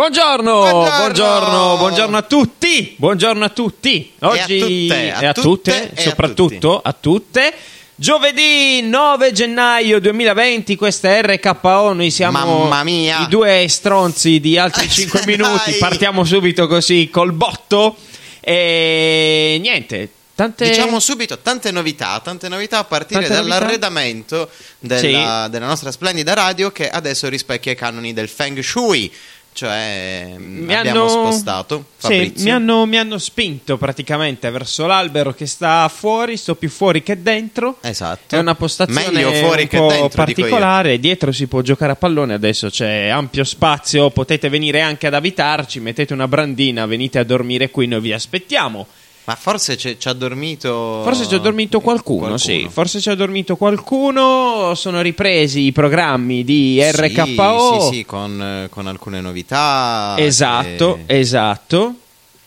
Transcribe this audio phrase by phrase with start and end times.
[0.00, 0.96] Buongiorno, Buongiorno.
[0.96, 4.10] buongiorno, buongiorno a tutti, buongiorno a tutti.
[4.20, 7.52] Oggi tutte, a e a tutte tutte, e a soprattutto a tutte.
[7.96, 15.20] Giovedì 9 gennaio 2020, questa è RKO, noi siamo i due stronzi di altri 5
[15.22, 15.36] Dai.
[15.36, 17.94] minuti, partiamo subito così col botto
[18.40, 20.66] e niente, tante...
[20.66, 24.48] Diciamo subito tante novità, tante novità a partire Tante dall'arredamento
[24.78, 29.12] della, della nostra splendida radio che adesso rispecchia i canoni del Feng Shui.
[29.52, 32.44] Cioè, mi abbiamo hanno, spostato sì, Fabrizio.
[32.44, 37.20] mi, hanno, mi hanno spinto praticamente verso l'albero che sta fuori, sto più fuori che
[37.20, 37.76] dentro.
[37.82, 38.36] Esatto.
[38.36, 40.98] È una postazione Meglio fuori un che po' dentro, particolare.
[40.98, 42.34] Dietro si può giocare a pallone.
[42.34, 44.10] Adesso c'è ampio spazio.
[44.10, 45.80] Potete venire anche ad abitarci.
[45.80, 47.86] Mettete una brandina, venite a dormire qui.
[47.86, 48.86] Noi vi aspettiamo.
[49.30, 51.02] Ma forse ci ha dormito.
[51.04, 52.66] Forse ci ha dormito qualcuno, sì.
[52.68, 54.74] Forse ci ha dormito qualcuno.
[54.74, 57.78] Sono ripresi i programmi di RKO.
[57.80, 60.14] Sì, sì, sì, con, eh, con alcune novità.
[60.18, 61.94] Esatto, che- esatto.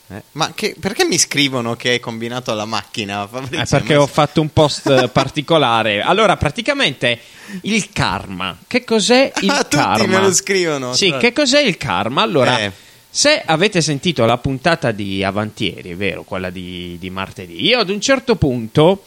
[0.10, 3.26] eh, Ma che- perché mi scrivono che hai combinato alla macchina?
[3.50, 6.02] Eh, perché ho fatto un post particolare.
[6.02, 7.18] Allora, praticamente
[7.62, 8.58] il karma.
[8.68, 10.06] Che cos'è il Ah, tutti karma?
[10.20, 10.94] me lo scrivono.
[10.94, 12.24] Sì, che cos'è il karma?
[12.24, 12.72] Allora, Eh.
[13.16, 17.90] Se avete sentito la puntata di Avantieri, è vero, quella di, di martedì, io ad
[17.92, 19.04] un certo punto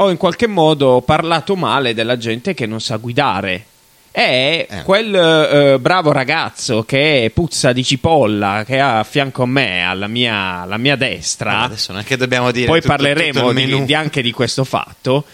[0.00, 3.64] ho in qualche modo parlato male della gente che non sa guidare.
[4.10, 4.82] È Eh.
[4.82, 10.08] quel eh, bravo ragazzo che puzza di cipolla che ha a fianco a me, alla
[10.08, 11.58] mia, alla mia destra.
[11.58, 14.32] Ah, adesso non è che dobbiamo dire Poi tutto- parleremo tutto di- di anche di
[14.32, 15.24] questo fatto.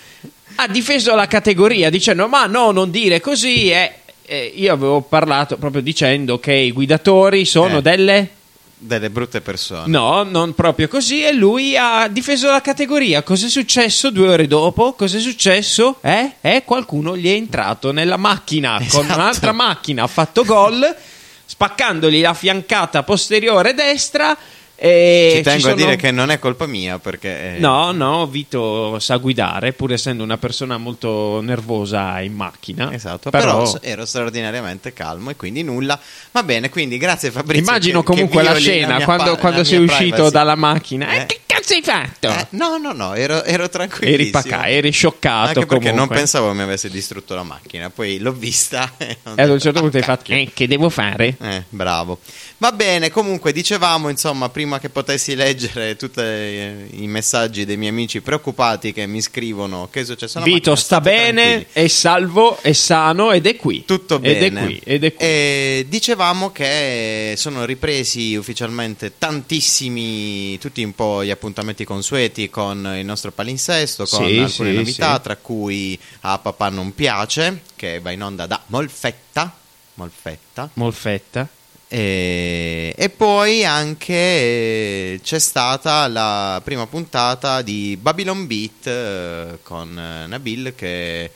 [0.57, 3.71] Ha difeso la categoria dicendo: Ma no, non dire così.
[3.71, 3.93] E,
[4.27, 7.83] e io avevo parlato proprio dicendo che i guidatori sono Eh.
[7.83, 8.29] delle.
[8.77, 9.85] delle brutte persone.
[9.87, 11.23] No, non proprio così.
[11.25, 13.23] E lui ha difeso la categoria.
[13.23, 14.93] Cos'è successo due ore dopo?
[14.93, 15.97] Cos'è successo?
[16.03, 16.33] Eh?
[16.43, 19.15] Eh, qualcuno gli è entrato nella macchina con Esatto.
[19.19, 20.95] un'altra macchina, ha fatto gol,
[21.47, 24.37] spaccandogli la fiancata posteriore destra.
[24.77, 28.27] E Ci tengo a sono- dire che non è colpa mia perché eh, No, no,
[28.27, 32.93] Vito sa guidare, pur essendo una persona molto nervosa in macchina.
[32.93, 35.99] Esatto, però, però, ero straordinariamente calmo e quindi nulla.
[36.33, 37.63] Va bene, quindi grazie Fabrizio.
[37.63, 40.33] immagino che- che comunque la violi scena mia quando, pa- quando la sei uscito privacy.
[40.33, 41.09] dalla macchina.
[41.13, 41.27] Eh, Eh.
[41.27, 42.29] che cazzo hai fatto?
[42.29, 44.13] Eh, no, no, no, ero, ero tranquillo.
[44.13, 46.17] eri paca, eri scioccato Anche perché non comunque.
[46.17, 49.97] pensavo mi avesse distrutto la macchina, poi l'ho vista e, E ad un certo punto
[49.97, 50.37] hai "Ah, fatto, cacchio".
[50.37, 51.37] eh, che devo fare?
[51.41, 52.19] Eh, bravo.
[52.65, 58.23] Va bene, comunque dicevamo, insomma, prima che potessi leggere tutti i messaggi dei miei amici
[58.23, 61.67] preoccupati che mi scrivono che è successo alla Vito sta bene, tranquilli.
[61.73, 63.85] è salvo, è sano ed è qui.
[63.85, 64.61] Tutto Ed bene.
[64.61, 65.27] è qui, ed è qui.
[65.27, 73.05] E dicevamo che sono ripresi ufficialmente tantissimi, tutti un po' gli appuntamenti consueti con il
[73.05, 75.21] nostro palinsesto, con Sì, alcune sì, novità, sì.
[75.23, 79.55] tra cui a Papà non piace, che va in onda da Molfetta.
[79.97, 80.71] Molfetta.
[80.73, 81.47] Molfetta.
[81.95, 89.97] E, e poi anche eh, c'è stata la prima puntata di Babylon Beat eh, con
[89.97, 91.31] eh, Nabil che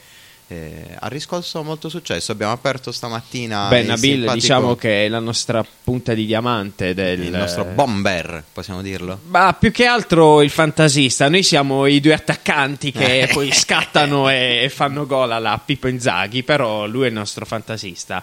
[0.47, 2.33] eh, ha riscosso molto successo.
[2.33, 6.93] Abbiamo aperto stamattina Beh, il Nabil, simpatico- diciamo che è la nostra punta di diamante
[6.93, 9.17] del il nostro bomber, possiamo dirlo.
[9.27, 14.63] Ma più che altro il fantasista, noi siamo i due attaccanti che poi scattano e,
[14.63, 18.21] e fanno gol alla Pippo Inzaghi, però lui è il nostro fantasista.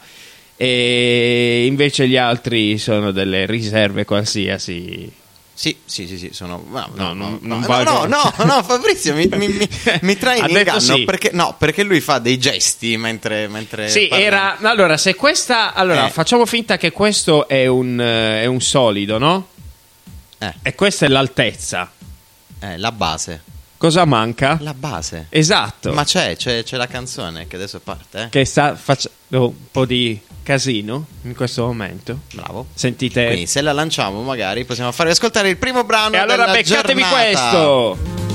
[0.56, 5.12] E invece gli altri sono delle riserve qualsiasi.
[5.52, 6.62] Sì, sì, sì, sì, sono...
[6.68, 9.68] No, No, no, no, no, no, no, Fabrizio, mi, mi, mi,
[10.02, 11.04] mi trai Ha in inganno sì.
[11.04, 13.48] perché, no, perché lui fa dei gesti mentre...
[13.48, 14.24] mentre Sì, parla.
[14.24, 14.58] era.
[14.58, 15.72] Allora, se questa.
[15.72, 16.10] Allora, Eh.
[16.10, 19.48] facciamo finta che questo è un, eh, è un solido, no?
[20.38, 21.90] Eh, E questa è l'altezza.
[22.60, 23.42] eh, la base.
[23.78, 24.58] Cosa manca?
[24.60, 25.26] La base.
[25.30, 25.92] Esatto.
[25.92, 28.28] Ma c'è, c'è, c'è la canzone che adesso parte, eh?
[28.28, 32.20] Che sta facendo un po' di casino in questo momento.
[32.32, 32.66] Bravo.
[32.72, 33.26] Sentite.
[33.26, 37.20] Quindi se la lanciamo magari possiamo farvi ascoltare il primo brano E allora beccatevi giornata.
[37.50, 38.25] questo.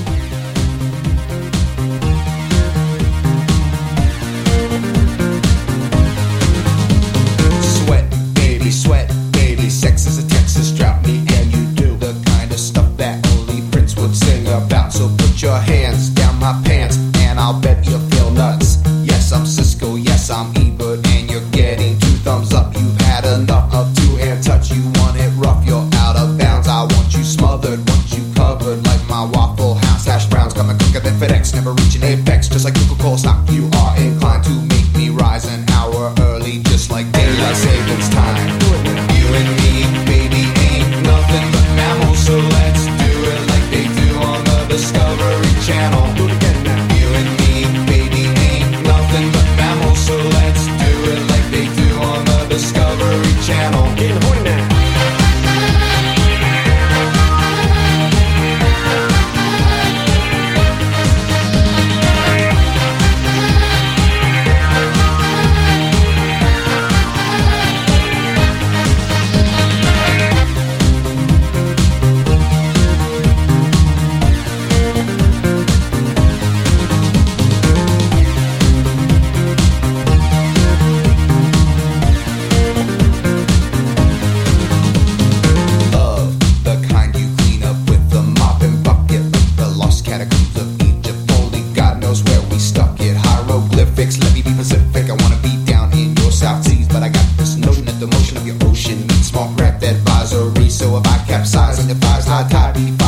[99.31, 100.69] small craft advisory.
[100.69, 103.00] So if I capsize and the five's not tight,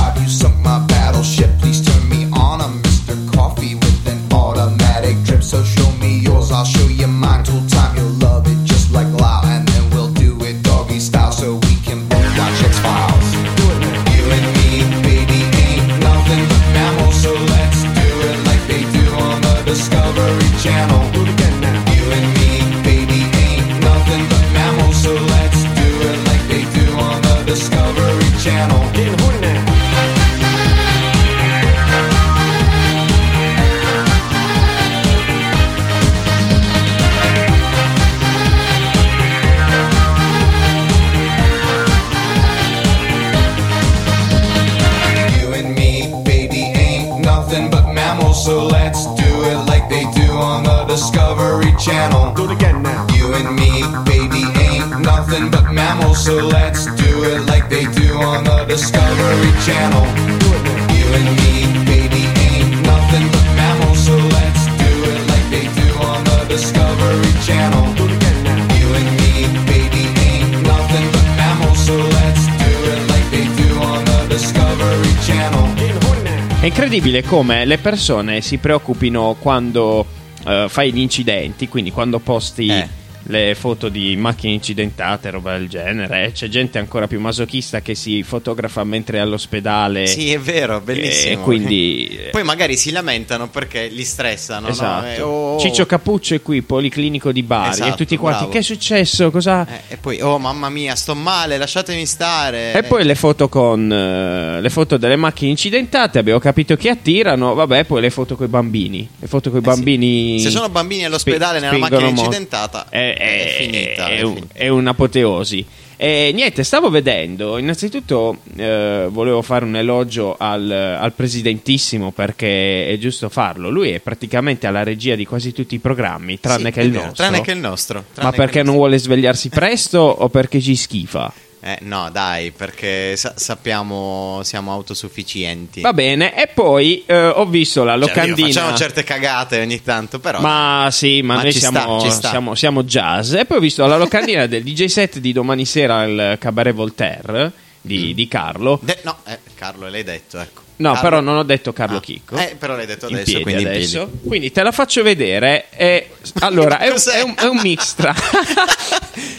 [77.33, 80.05] come le persone si preoccupino quando
[80.45, 82.87] eh, fai gli incidenti, quindi quando posti Eh.
[83.23, 86.31] le foto di macchine incidentate, roba del genere.
[86.31, 90.05] C'è gente ancora più masochista che si fotografa mentre è all'ospedale.
[90.05, 91.33] Sì, è vero, bellissimo.
[91.33, 92.02] E quindi.
[92.31, 94.67] Poi magari si lamentano perché li stressano.
[94.67, 94.71] no?
[94.71, 95.05] Esatto.
[95.07, 97.69] Eh, oh, Ciccio Capuccio è qui, policlinico di Bari.
[97.69, 98.51] e Esatto, tutti quanti, bravo.
[98.53, 99.31] che è successo?
[99.31, 99.65] Cosa.
[99.67, 102.73] eh, e poi, oh mamma mia, sto male, lasciatemi stare.
[102.73, 107.53] E poi le foto con eh, le foto delle macchine incidentate, abbiamo capito che attirano,
[107.53, 109.07] vabbè, poi le foto con i bambini.
[109.19, 109.75] Le foto con i Eh sì.
[109.75, 110.39] bambini.
[110.39, 112.21] Se sono bambini all'ospedale spi- nella macchina molto.
[112.21, 114.53] incidentata, è, è finita, È, è un- finita.
[114.55, 115.65] è un'apoteosi.
[116.03, 117.57] E niente, stavo vedendo.
[117.57, 123.69] Innanzitutto eh, volevo fare un elogio al, al presidentissimo perché è giusto farlo.
[123.69, 127.05] Lui è praticamente alla regia di quasi tutti i programmi, tranne Sì, che il vero,
[127.05, 127.23] nostro.
[127.23, 128.03] Tranne che il nostro.
[128.13, 128.81] tranne Ma perché non nostro.
[128.81, 131.31] vuole svegliarsi presto o perché ci schifa?
[131.65, 135.79] Eh, no, dai, perché sa- sappiamo, siamo autosufficienti.
[135.79, 138.47] Va bene, e poi eh, ho visto la Cioè, locandina.
[138.47, 140.41] facciamo certe cagate ogni tanto, però.
[140.41, 142.29] Ma sì, ma, Ma noi sta, siamo, ci sta.
[142.29, 143.31] siamo- siamo jazz.
[143.31, 147.53] E poi ho visto la locandina del DJ set di domani sera al Cabaret Voltaire
[147.79, 148.79] di, di Carlo.
[148.81, 150.62] De- no, eh, Carlo, l'hai detto, ecco.
[150.77, 152.35] No, Carlo- però non ho detto Carlo Ah, Chicco.
[152.35, 154.11] Eh, però l'hai detto adesso, piedi quindi adesso.
[154.25, 155.65] Quindi te la faccio vedere.
[155.71, 158.13] E, allora, è un, è un- è un mix tra.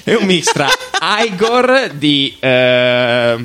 [0.05, 0.69] è un mix tra
[1.25, 2.37] Igor di.
[2.41, 3.45] eh,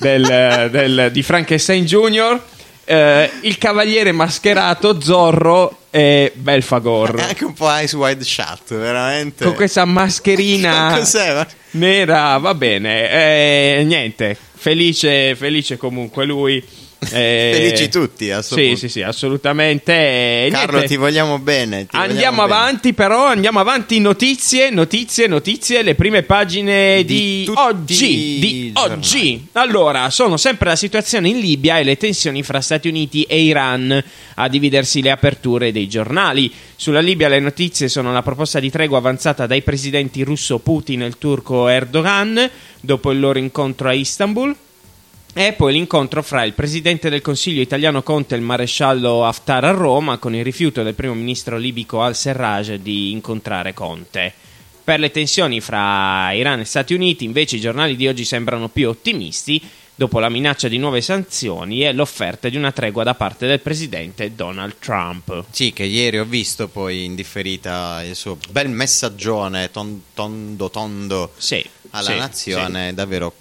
[0.00, 2.40] del- del- di Frankenstein Jr.,
[2.88, 7.16] eh, il cavaliere mascherato Zorro e Belfagor.
[7.16, 9.44] È anche un po' Ice Wide Shut, veramente.
[9.44, 10.98] con questa mascherina
[11.72, 13.10] nera, va bene.
[13.10, 16.64] Eh, niente, felice, felice comunque lui.
[17.10, 20.48] Eh, Felici tutti, a sto Sì, sì, sì, assolutamente.
[20.50, 21.86] Carlo, niente, ti vogliamo bene.
[21.86, 22.54] ti Andiamo vogliamo bene.
[22.54, 24.00] avanti, però andiamo avanti.
[24.00, 25.82] Notizie, notizie, notizie.
[25.82, 28.38] Le prime pagine di, Di oggi.
[28.40, 29.46] Di oggi.
[29.52, 34.04] Allora, sono sempre la situazione in Libia e le tensioni fra Stati Uniti e Iran
[34.34, 36.52] a dividersi le aperture dei giornali.
[36.74, 41.06] Sulla Libia le notizie sono la proposta di tregua avanzata dai presidenti russo Putin e
[41.06, 42.50] il turco Erdogan
[42.80, 44.54] dopo il loro incontro a Istanbul.
[45.40, 49.70] E poi l'incontro fra il presidente del Consiglio italiano Conte e il maresciallo Haftar a
[49.70, 54.34] Roma con il rifiuto del primo ministro libico al-Serraj di incontrare Conte.
[54.82, 58.88] Per le tensioni fra Iran e Stati Uniti, invece, i giornali di oggi sembrano più
[58.88, 59.62] ottimisti
[59.94, 64.34] dopo la minaccia di nuove sanzioni e l'offerta di una tregua da parte del presidente
[64.34, 65.44] Donald Trump.
[65.52, 71.32] Sì, che ieri ho visto poi in differita il suo bel messaggione ton- tondo tondo
[71.36, 73.32] Sì, alla sì, nazione, davvero.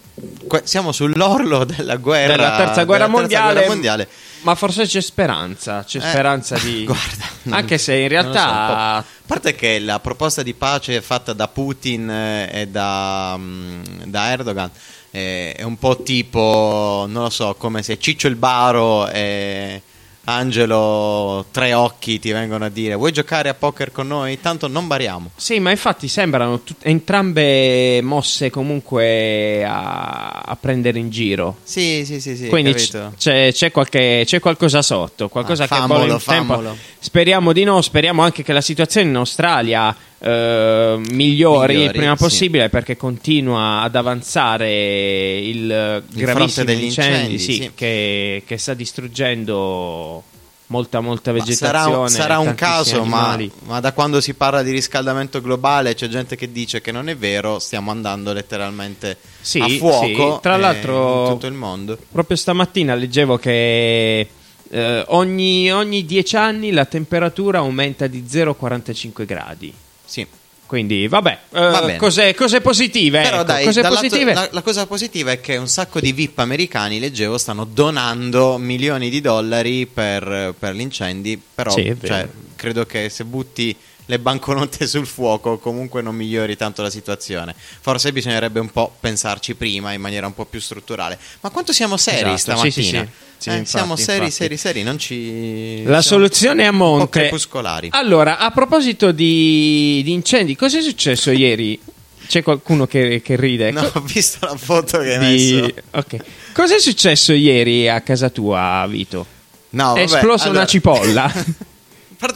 [0.63, 4.07] Siamo sull'orlo della guerra Della terza guerra, della terza mondiale, guerra mondiale.
[4.41, 6.86] Ma forse c'è speranza, c'è Eh, speranza di...
[6.86, 8.95] guarda, non- Anche se in lo so, realtà...
[8.95, 14.31] A parte che la proposta di pace fatta da Putin eh, e da, mm, da
[14.31, 14.71] Erdogan
[15.12, 19.81] eh, è un po' tipo, non lo so, come se Ciccio il Baro e
[20.29, 24.39] Angelo Tre Occhi ti vengono a dire vuoi giocare a poker con noi?
[24.41, 25.31] Tanto non bariamo.
[25.38, 31.57] Sì, ma infatti sembrano tut- entrambe mosse comunque a, a prendere in giro.
[31.63, 35.88] Sì, sì, sì, sì, Quindi c- c'è, c'è qualche- c'è qualcosa sotto, qualcosa Ah, che
[35.88, 36.53] bolle in tempo.
[36.55, 36.77] fammolo.
[37.00, 42.24] Speriamo di no, speriamo anche che la situazione in Australia eh, migliori, il prima sì.
[42.24, 47.71] possibile perché continua ad avanzare il, Il gravissimo fronte degli incendi, incendi, sì, sì.
[47.75, 50.24] Che, che sta distruggendo
[50.67, 52.09] molta molta Ma vegetazione.
[52.09, 56.36] sarà, sarà un caso, ma, ma da quando si parla di riscaldamento globale c'è gente
[56.36, 59.17] che dice che non è vero, stiamo andando letteralmente
[59.59, 60.39] a fuoco.
[60.41, 61.97] Tra eh, l'altro- tutto il mondo.
[62.12, 64.27] Proprio stamattina leggevo che
[64.69, 69.74] eh, ogni, ogni 10 anni la temperatura aumenta di 0,45 gradi.
[70.07, 70.25] Sì.
[70.67, 71.95] Quindi, vabbè, eh, Va bene.
[71.97, 73.21] cose, cose positive.
[73.21, 74.33] Però ecco, dai, cose positive.
[74.33, 79.09] la, la cosa positiva è che un sacco di VIP americani, leggevo, stanno donando milioni
[79.09, 83.73] di dollari per, per gli incendi, però Sì, cioè, credo che se butti
[84.09, 87.53] le banconote sul fuoco comunque non migliori tanto la situazione.
[87.81, 91.17] Forse bisognerebbe un po' pensarci prima in maniera un po' più strutturale.
[91.41, 93.03] Ma quanto siamo seri Esatto, sì, sì, stamattina?
[93.03, 93.25] sì.
[93.39, 94.31] Sì, Eh, infatti, siamo seri, infatti.
[94.31, 95.83] seri, seri, non ci...
[95.83, 97.19] La soluzione è a monte.
[97.19, 97.89] crepuscolari.
[97.91, 101.79] Allora, a proposito di, di incendi, cosa è successo ieri?
[102.27, 103.69] C'è qualcuno che, che ride?
[103.71, 105.73] No, ho visto la foto che hai Di- messo.
[105.91, 106.15] ok.
[106.53, 109.25] Cosa è successo ieri a casa tua, Vito?
[109.71, 111.31] No, è vabbè, esplosa allora- una cipolla.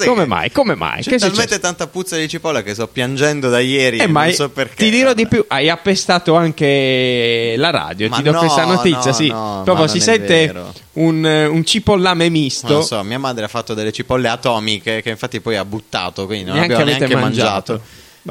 [0.05, 0.51] Come mai?
[0.51, 1.01] Come mai?
[1.01, 4.31] C'è Che talmente tanta puzza di cipolla che sto piangendo da ieri Eh, e non
[4.31, 4.75] so perché.
[4.83, 9.09] ti dirò di più, hai appestato anche la radio, Ma ti do no, questa notizia,
[9.11, 9.27] no, sì.
[9.27, 10.53] no, Proprio si non sente
[10.93, 12.67] un, un cipollame Non misto.
[12.73, 16.45] lo so, mia madre ha fatto delle cipolle atomiche che infatti poi ha buttato, quindi
[16.45, 17.71] non Neanche abbiamo neanche mangiato.
[17.73, 17.81] mangiato.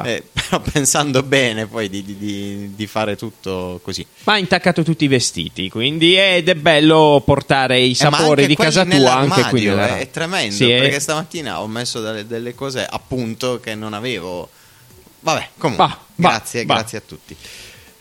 [0.04, 4.06] Eh, però pensando bene poi di, di- di- di fare tutto così.
[4.24, 8.46] Ma ha intaccato tutti i vestiti, quindi ed è bello portare i Eh, sapori anche
[8.46, 10.02] di casa tua anche qui nella è, radio.
[10.04, 14.48] è tremendo Sì, è- perché stamattina ho messo delle, delle cose appunto che non avevo.
[15.22, 16.74] Vabbè, comunque, va, grazie, va.
[16.74, 17.36] grazie a tutti.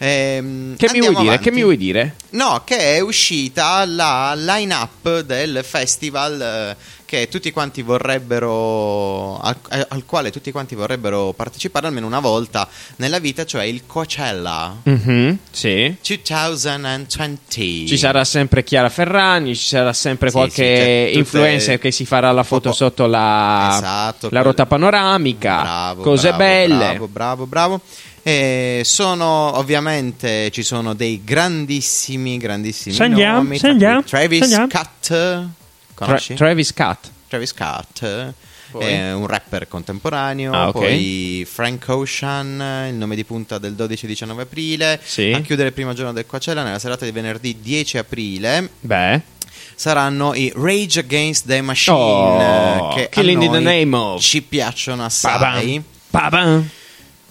[0.01, 1.38] Ehm, Che mi.
[1.39, 2.15] Che mi vuoi dire?
[2.29, 6.39] No, che è uscita la line-up del festival
[6.77, 12.20] eh, che tutti quanti vorrebbero al, eh, al quale tutti quanti vorrebbero partecipare almeno una
[12.20, 15.96] volta nella vita, cioè il Coachella Mhm, sì.
[16.04, 17.88] 2020.
[17.88, 22.06] Ci sarà sempre Chiara Ferragni, ci sarà sempre Sì, qualche sì, tutte- influencer che si
[22.06, 26.78] farà la foto sotto la, Esatto, la quel- rota panoramica, Bravo, cose bravo, belle.
[26.78, 27.82] Bravo, bravo, bravo.
[28.22, 33.58] E sono ovviamente ci sono dei grandissimi, grandissimi Sentiamo, nomi.
[33.60, 34.68] cui Travis sentiamo.
[34.70, 35.48] Scott.
[36.06, 36.36] Tra-?
[36.36, 37.08] Travis Scott.
[37.27, 38.34] Travis Scott.
[38.77, 40.74] È un rapper contemporaneo, Ah, ok.
[40.74, 45.32] poi Frank Ocean, il nome di punta del 12-19 aprile, Sì.
[45.32, 49.22] a chiudere il primo giorno del Coachella nella serata di venerdì 10 aprile Beh,
[49.74, 54.22] saranno i Rage Against the Machine Oh, che Killing in the Name of.
[54.22, 55.39] ci piacciono assai.
[55.39, 55.84] Babam.
[56.12, 56.70] Babam.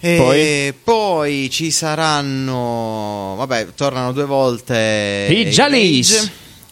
[0.00, 0.72] E Poi?
[0.82, 1.50] poi?
[1.50, 6.30] ci saranno, vabbè, tornano due volte I Jalis.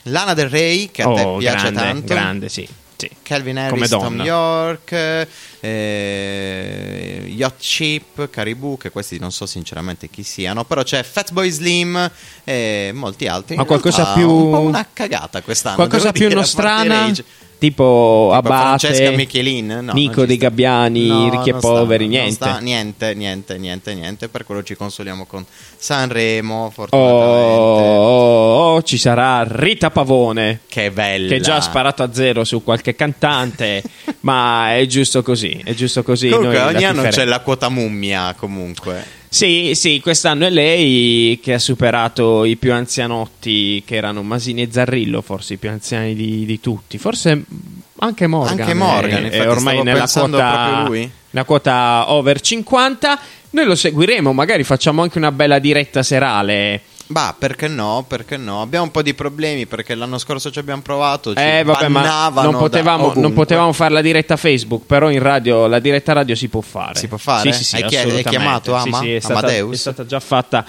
[0.09, 2.69] Lana Del Rey che a te Oh, piace grande, tanto, grande, sì.
[2.97, 3.11] sì.
[3.23, 4.21] Calvin Harris, Tom.
[4.23, 5.27] York,
[5.61, 12.11] eh, Yacht Chip, Caribou, che questi non so sinceramente chi siano, però c'è Fatboy Slim
[12.45, 13.57] e molti altri.
[13.57, 15.77] Ma qualcosa realtà, più- un po' una cagata quest'anno.
[15.77, 17.13] Qualcosa più dire, nostrana?
[17.59, 20.49] Tipo, Tipo Francesca Abate, Michelin, no, Nico dei sta.
[20.49, 22.33] Gabbiani, No, Ricchi e sta, Poveri, non niente.
[22.35, 24.29] sta, niente, niente, niente, niente.
[24.29, 25.45] Per quello ci consoliamo con
[25.77, 27.89] Sanremo, Oh, fortunatamente.
[27.89, 30.61] oh, oh, ci sarà Rita Pavone.
[30.69, 31.29] Che bella.
[31.29, 33.83] Che già ha sparato a zero su qualche cantante,
[34.21, 35.61] ma è giusto così.
[35.65, 36.29] È giusto così.
[36.29, 39.25] Comunque ogni anno c'è la quota mummia comunque.
[39.37, 44.69] Sì, sì, quest'anno è lei che ha superato i più anzianotti che erano Masini e
[44.71, 46.97] Zarrillo, forse i più anziani di, di tutti.
[46.97, 47.45] Forse
[47.99, 48.61] anche Morgan.
[48.61, 53.21] Anche Morgan, è, è ormai nella quota, nella quota over 50.
[53.50, 56.81] Noi lo seguiremo, magari facciamo anche una bella diretta serale.
[57.09, 58.05] Bah, perché no?
[58.07, 58.63] Perché no?
[58.63, 61.35] Abbiamo un po' di problemi perché l'anno scorso ci abbiamo provato.
[61.35, 65.67] Ci Eh, vabbè, ma non potevamo, non potevamo fare la diretta Facebook, però in radio,
[65.67, 66.99] la diretta radio si può fare.
[66.99, 67.53] Si può fare?
[67.53, 68.99] Sì, sì, sì, Hai chiamato Sì, Ama?
[69.01, 69.75] sì, è stata, Amadeus?
[69.75, 70.65] è stata già fatta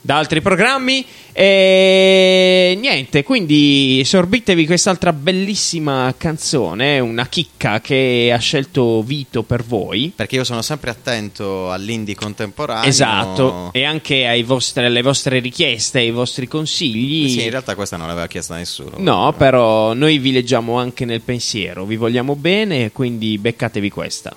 [0.00, 1.04] da altri programmi.
[1.32, 10.12] E niente, quindi sorbitevi quest'altra bellissima canzone, una chicca che ha scelto Vito per voi.
[10.14, 12.88] Perché io sono sempre attento all'indie contemporaneo.
[12.88, 17.28] Esatto, e anche ai vostri- alle vostre richieste, ai vostri consigli.
[17.30, 18.96] Sì, in realtà questa non l'aveva chiesta nessuno.
[18.98, 24.36] No, però noi vi leggiamo anche nel pensiero, vi vogliamo bene, quindi beccatevi questa.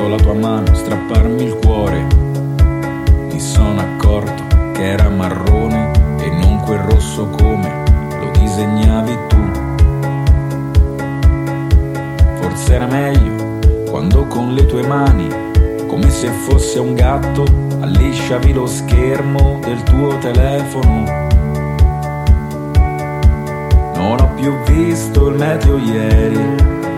[0.00, 2.06] Visto la tua mano strapparmi il cuore.
[3.30, 5.90] Mi sono accorto che era marrone
[6.20, 7.84] e non quel rosso come
[8.18, 9.38] lo disegnavi tu.
[12.40, 13.58] Forse era meglio
[13.90, 15.28] quando con le tue mani,
[15.86, 17.44] come se fosse un gatto,
[17.80, 21.28] allisciavi lo schermo del tuo telefono.
[23.94, 26.88] Non ho più visto il meteo ieri.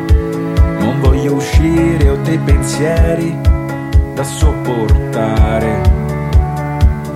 [0.83, 3.39] Non voglio uscire, ho dei pensieri
[4.15, 5.81] da sopportare.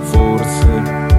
[0.03, 0.67] Forse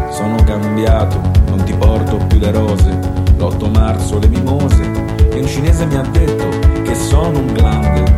[0.09, 2.89] sono cambiato, non ti porto più le rose.
[3.37, 4.83] L'8 marzo le mimose
[5.31, 6.49] e un cinese mi ha detto
[6.83, 8.15] che sono un grande.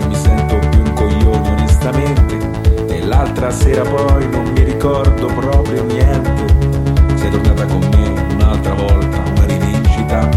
[0.00, 2.38] Io mi sento più un coglione onestamente
[2.88, 6.44] e l'altra sera poi non mi ricordo proprio niente.
[7.14, 10.28] Sei tornata con me un'altra volta, una rivincita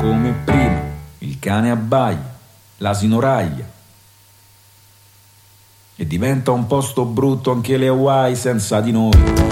[0.00, 0.80] come prima.
[1.18, 2.34] Il cane abbaia,
[2.78, 3.68] l'asino raglia.
[5.94, 9.49] E diventa un posto brutto anche le Hawaii senza di noi.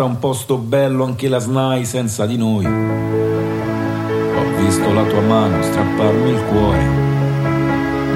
[0.00, 2.64] Diventa un posto bello anche la SNAI senza di noi.
[2.64, 6.82] Ho visto la tua mano strapparmi il cuore.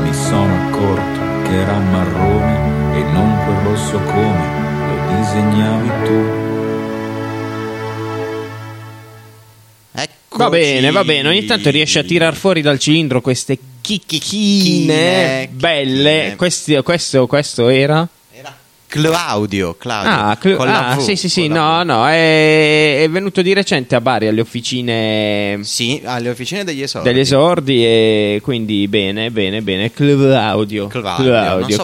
[0.02, 6.24] Mi sono accorto che era marrone e non quel rosso come lo disegnavi tu.
[9.92, 10.42] Eccoci.
[10.42, 11.28] Va bene, va bene.
[11.28, 16.32] Ogni tanto riesce a tirar fuori dal cilindro queste Chicchine, belle.
[16.36, 18.08] Questi- questo, questo era?
[19.00, 20.10] Claudio, Claudio.
[20.10, 21.48] Ah, cl- con la ah, V, sì, sì, sì.
[21.48, 22.06] No, no.
[22.08, 27.08] È, è venuto di recente a Bari alle officine Sì, alle officine degli esordi.
[27.08, 29.90] degli esordi e quindi bene, bene, bene.
[29.92, 30.86] Claudio.
[30.86, 31.82] Claudio, non so.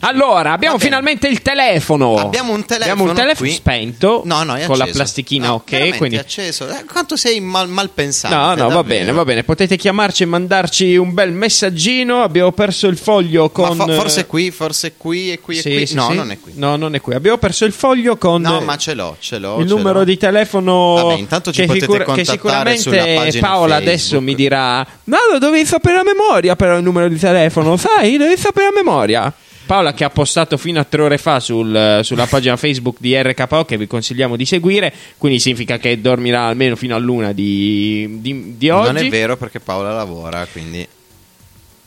[0.00, 2.16] Allora, abbiamo Va finalmente il telefono.
[2.16, 3.50] Abbiamo un telefono Abbiamo un telefono qui.
[3.56, 4.22] spento.
[4.24, 4.98] No, no, è con la acceso.
[4.98, 5.96] plastichina, No, ok.
[5.96, 6.68] Quindi è acceso.
[6.68, 8.34] Eh, quanto sei mal, mal pensato.
[8.34, 8.82] No, no, va davvero.
[8.84, 9.42] bene, va bene.
[9.44, 12.22] Potete chiamarci e mandarci un bel messaggino.
[12.22, 13.76] Abbiamo perso il foglio con.
[13.76, 15.86] Fo- forse qui, forse qui e qui e Sì, qui.
[15.86, 16.14] sì, no, sì.
[16.16, 16.52] non è qui.
[16.56, 17.14] No, non è qui.
[17.14, 18.42] Abbiamo perso il foglio con.
[18.42, 19.60] No, ma ce l'ho, ce l'ho.
[19.60, 20.04] il ce numero l'ho.
[20.04, 25.16] di telefono Vabbè, intanto ci che, potete che contattare sicuramente Paola adesso mi dirà no
[25.32, 29.32] lo dovevi sapere a memoria però il numero di telefono sai dovevi sapere a memoria
[29.66, 33.64] Paola che ha postato fino a tre ore fa sul- sulla pagina Facebook di RKO
[33.64, 38.68] che vi consigliamo di seguire quindi significa che dormirà almeno fino all'una di, di, di
[38.68, 40.86] oggi Non è vero perché Paola lavora, quindi...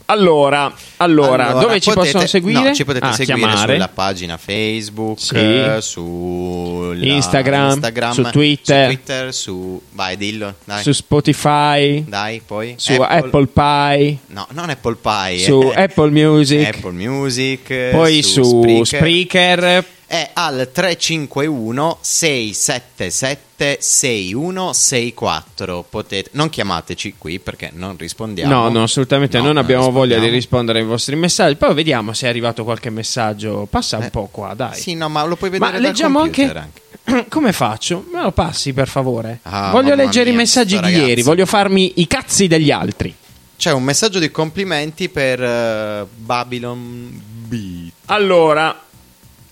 [0.06, 2.70] allora, allora, dove ci potete- possono seguire?
[2.70, 3.74] No, ci potete Ah, seguire chiamare.
[3.74, 5.82] sulla pagina Facebook, Sì.
[5.82, 8.90] su Instagram, su Twitter.
[8.90, 10.84] su Twitter, su vai dillo, dai.
[10.84, 15.82] su Spotify dai, poi su Apple, Pie No, non Apple Pie, su eh.
[15.84, 18.86] Apple Music Apple Music, poi su, Spreaker.
[18.86, 25.86] Spreaker è al 351 677 6164.
[25.90, 28.54] Potete non chiamateci qui perché non rispondiamo.
[28.54, 31.56] No, no, assolutamente No, non abbiamo voglia di rispondere ai vostri messaggi.
[31.56, 33.68] Poi vediamo se è arrivato qualche messaggio.
[33.70, 34.80] Passa un Eh, po' qua, dai.
[34.80, 36.82] Sì, no, ma lo puoi vedere Ma leggiamo computer anche...
[37.30, 38.06] Come faccio?
[38.12, 39.40] Me lo passi per favore.
[39.44, 41.08] Ah, voglio leggere i mia, messaggi sto di ragazzo.
[41.10, 43.14] ieri, voglio farmi i cazzi degli altri.
[43.58, 47.92] C'è un messaggio di complimenti per eh, Babylon Beat.
[48.06, 48.82] Allora,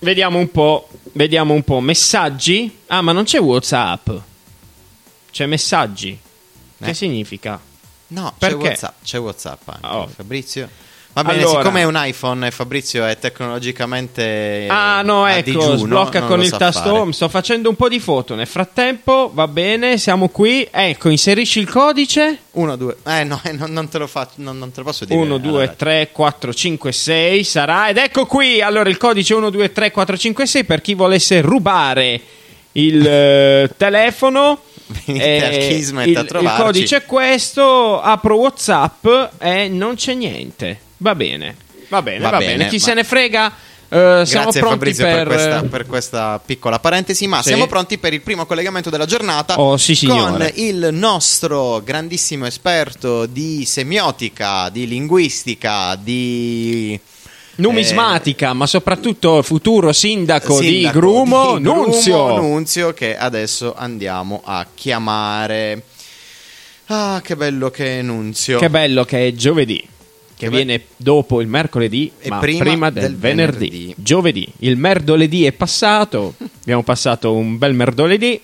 [0.02, 0.88] vediamo un po'.
[1.14, 1.80] Vediamo un po'.
[1.80, 2.78] Messaggi?
[2.86, 4.10] Ah, ma non c'è WhatsApp.
[5.30, 6.18] C'è messaggi.
[6.78, 6.94] Che Eh.
[6.94, 7.60] significa?
[8.08, 8.54] No, c'è Perché?
[8.68, 9.86] WhatsApp, c'è WhatsApp anche.
[9.86, 10.06] Oh.
[10.08, 10.68] Fabrizio.
[11.14, 11.58] Va bene, Allora.
[11.58, 16.48] siccome è un iPhone e Fabrizio è tecnologicamente Ah no, ecco, digiuno, sblocca con il
[16.50, 16.98] tasto fare.
[16.98, 17.12] home.
[17.12, 18.34] Sto facendo un po' di foto.
[18.34, 20.66] Nel frattempo, va bene, siamo qui.
[20.70, 22.38] Ecco, inserisci il codice.
[22.52, 25.04] 1 2 Eh no, eh, non, non te lo faccio, non, non te lo posso
[25.04, 25.18] dire.
[25.18, 27.88] 1, 2, Allora, 3, 4, 5, 6 sarà.
[27.90, 31.42] Ed ecco qui, allora il codice 1, 2, 3, 4, 5, 6 per chi volesse
[31.42, 32.20] rubare
[32.72, 34.62] il eh, telefono.
[35.04, 39.06] Kismet il, il codice è questo, apro Whatsapp
[39.38, 40.78] e non c'è niente.
[41.02, 41.56] Va bene,
[41.88, 42.56] va bene, va, Va bene.
[42.56, 43.46] bene, Chi ma- se ne frega,
[43.88, 44.60] eh, siamo Grazie pronti
[44.94, 45.14] Fabrizio per...
[45.14, 47.48] per, questa, per questa piccola parentesi, ma Sì.
[47.48, 53.26] siamo pronti per il primo collegamento della giornata Oh, sì, con il nostro grandissimo esperto
[53.26, 56.98] di semiotica, di linguistica, di
[57.56, 62.36] Numismatica, ma soprattutto futuro sindaco, di sindaco Grumo, di Grumo, Nunzio.
[62.36, 65.82] Nunzio, che adesso andiamo a chiamare.
[66.86, 68.58] Ah, che bello che è Nunzio.
[68.58, 69.86] Che bello che è giovedì.
[70.42, 73.68] Che viene dopo il mercoledì, E ma prima prima, del, del venerdì.
[73.70, 73.94] venerdì.
[73.96, 74.52] Giovedì.
[74.58, 76.34] Il merdoledì è passato.
[76.62, 78.40] abbiamo passato un bel merdoledì.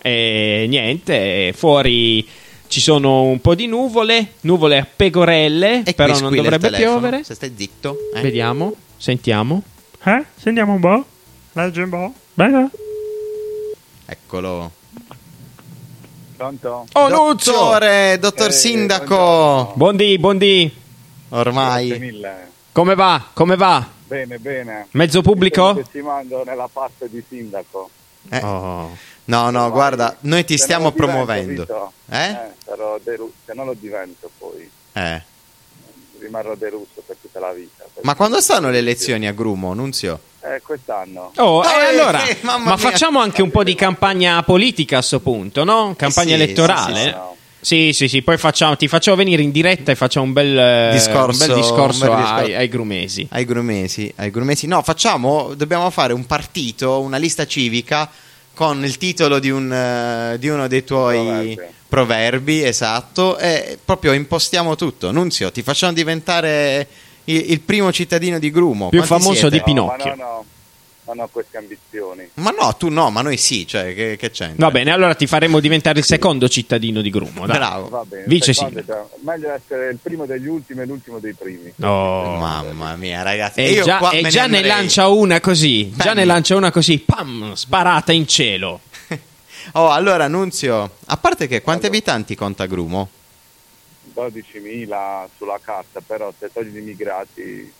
[0.00, 2.24] E niente, fuori
[2.68, 7.24] ci sono un po' di nuvole, nuvole a pecorelle, E però non dovrebbe piovere.
[7.24, 8.20] Se stai zitto, eh.
[8.20, 9.62] Vediamo, sentiamo.
[10.04, 10.24] Eh?
[10.36, 11.04] Sentiamo un po'.
[11.54, 12.12] Leggi un po'.
[12.34, 12.70] Bene.
[14.06, 14.70] Eccolo.
[16.36, 16.86] Pronto?
[16.92, 17.08] Oh!
[17.08, 19.16] Dottore, dottor Eh, Sindaco.
[19.16, 19.72] buongiorno.
[19.74, 20.72] Buondì, buondì.
[21.30, 22.22] Ormai.
[22.72, 23.24] Come va?
[23.32, 23.86] Come va?
[24.06, 24.86] Bene, bene.
[24.92, 25.82] Mezzo pubblico?
[25.88, 27.90] Sto mando nella parte di sindaco.
[28.30, 28.96] Eh, Oh.
[29.24, 31.60] No, no, guarda, noi ti Se stiamo divento, promuovendo.
[31.62, 32.36] Vito, Eh?
[32.64, 35.22] sarò delu- se non lo divento poi Eh.
[36.18, 37.84] rimarrò deluso per tutta la vita.
[38.02, 40.18] Ma quando stanno le elezioni a Grumo, Nunzio?
[40.40, 41.32] Eh, quest'anno.
[41.36, 42.90] Oh, eh, allora, eh, mamma ma mia.
[42.90, 45.94] facciamo anche un po' di campagna politica a sto punto, no?
[45.94, 46.94] Campagna sì, elettorale.
[46.94, 47.36] sì, sì, no.
[47.60, 50.90] Sì, sì, sì, poi facciamo, ti facciamo venire in diretta e facciamo un bel eh,
[50.92, 52.56] Discorso- un bel discorso, un bel ai, discorso.
[52.58, 53.26] ai grumesi.
[53.30, 54.66] Ai grumesi, ai grumesi.
[54.66, 58.08] No, facciamo, dobbiamo fare un partito, una lista civica
[58.54, 61.16] con il titolo di, un, eh, di uno dei tuoi
[61.54, 61.60] Proverbi.
[61.88, 65.10] proverbi, esatto, e proprio impostiamo tutto.
[65.10, 66.86] Nunzio, ti facciamo diventare
[67.24, 68.88] il, il primo cittadino di Grumo.
[68.88, 69.50] Più Quanti famoso siete?
[69.50, 70.10] di No, Pinocchio.
[70.16, 70.44] ma no, no.
[71.08, 72.28] Non ho queste ambizioni.
[72.34, 74.66] Ma no, tu no, ma noi sì, cioè, che, che c'entra?
[74.66, 77.46] Va bene, allora ti faremo diventare il secondo cittadino di Grumo.
[77.46, 77.56] Dai.
[77.56, 77.88] Bravo.
[77.88, 78.24] Va bene.
[78.26, 79.10] Vice sindaco.
[79.22, 81.72] meglio essere il primo degli ultimi e l'ultimo dei primi.
[81.76, 82.36] No.
[82.38, 83.60] Mamma mia, ragazzi.
[83.60, 85.90] E io già, qua e me già ne, lancia una così.
[85.90, 86.16] Già Bam.
[86.16, 86.98] ne lancia una così.
[86.98, 87.54] Pam!
[87.54, 88.80] Sparata in cielo.
[89.72, 93.10] Oh, allora, Nunzio, a parte che quanti abitanti conta Grumo?
[94.14, 97.70] 12.000 sulla carta, però se togli gli immigrati,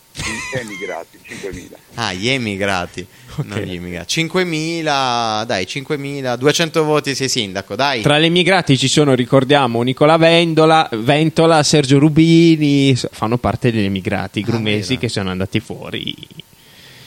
[0.59, 1.67] emigrati, 5.000.
[1.95, 3.05] Ah, gli emigrati,
[3.43, 4.25] non gli immigrati.
[4.25, 8.01] 5.000, dai, 5.000, 200 voti sei sindaco, dai.
[8.01, 12.95] Tra gli immigrati ci sono, ricordiamo, Nicola Vendola, Ventola, Sergio Rubini.
[13.11, 14.99] Fanno parte degli immigrati grumesi vero.
[15.01, 16.15] che sono andati fuori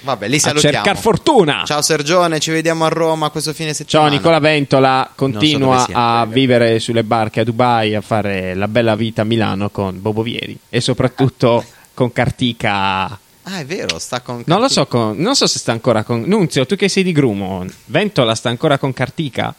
[0.03, 0.75] Vabbè, li a salutiamo.
[0.75, 1.63] cercare fortuna.
[1.65, 4.09] Ciao Sergione, ci vediamo a Roma questo fine settimana.
[4.09, 6.19] Ciao Nicola Ventola, continua sia.
[6.19, 10.23] a vivere sulle barche a Dubai, a fare la bella vita a Milano con Bobo
[10.23, 13.19] Vieri e soprattutto con Cartica.
[13.45, 16.21] Ah, è vero, sta con Non lo so, con- non so se sta ancora con
[16.23, 19.53] Nunzio, tu che sei di Grumo, Ventola sta ancora con Cartica?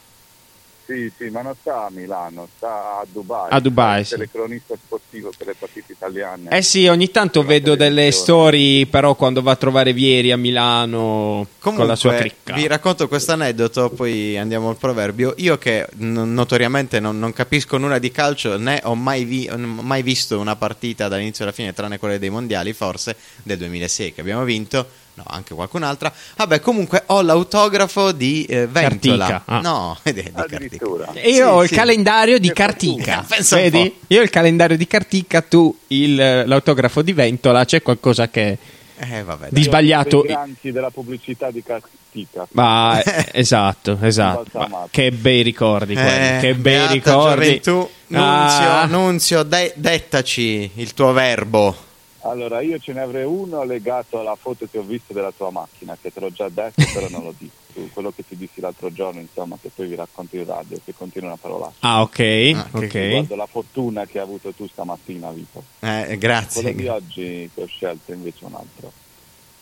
[0.86, 3.48] Sì, sì, ma non sta a Milano, sta a Dubai.
[3.50, 4.14] A Dubai, È sì.
[4.16, 6.50] telecronista sportivo per le partite italiane.
[6.50, 11.46] Eh sì, ogni tanto vedo delle storie, però quando va a trovare Vieri a Milano
[11.58, 12.52] Comunque, con la sua cricca.
[12.52, 15.32] vi racconto questo aneddoto, poi andiamo al proverbio.
[15.38, 20.02] Io che n- notoriamente non, non capisco nulla di calcio, né ho mai, vi- mai
[20.02, 24.44] visto una partita dall'inizio alla fine, tranne quelle dei mondiali, forse, del 2006 che abbiamo
[24.44, 24.86] vinto.
[25.16, 26.12] No, anche qualcun'altra.
[26.36, 29.26] Vabbè, comunque ho l'autografo di eh, Ventola.
[29.26, 29.60] Cartica, ah.
[29.60, 30.56] No, ed è di Cartica.
[30.56, 31.12] Addirittura.
[31.12, 31.74] E io Sì, ho il sì.
[31.74, 33.24] calendario di Cartica.
[33.50, 33.96] Vedi?
[34.08, 38.58] Io ho il calendario di Cartica, tu il- l'autografo di Ventola, c'è qualcosa che
[38.96, 40.22] Eh, vabbè, Di sbagliato.
[40.22, 42.46] Granchi della pubblicità di Cartica.
[42.52, 44.66] Ma eh, esatto, esatto.
[44.68, 47.60] Ma che bei ricordi Eh, che bei beata ricordi.
[47.60, 47.88] gioventù.
[48.08, 48.84] Nunzio, Ah.
[48.86, 51.76] Nunzio, de- dettaci il tuo verbo.
[52.26, 55.96] Allora, io ce ne avrei uno legato alla foto che ho visto della tua macchina,
[56.00, 57.52] che te l'ho già detto, però non lo dico.
[57.92, 61.28] Quello che ti dissi l'altro giorno, insomma, che poi vi racconto in radio, che continua
[61.28, 61.70] una parola.
[61.80, 62.20] Ah, ok,
[62.54, 62.92] Ah, ok.
[62.94, 65.64] Riguardo la fortuna che hai avuto tu stamattina, Vito.
[65.80, 66.62] Eh, grazie.
[66.62, 68.92] Quello di oggi che ho scelto invece un altro.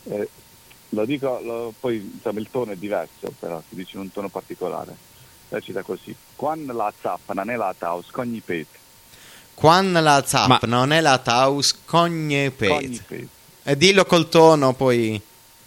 [0.05, 0.29] Eh,
[0.91, 4.29] lo dico, lo- poi insomma, il tono è diverso, però si dice in un tono
[4.29, 4.97] particolare.
[5.49, 6.15] Recita così.
[6.37, 8.69] Quando la zappa non è la taus, cogni pet.
[9.63, 13.03] Quan la zap Ma- non è la taus cogne Cogni pet.
[13.07, 13.27] pet.
[13.63, 15.21] E dillo col tono poi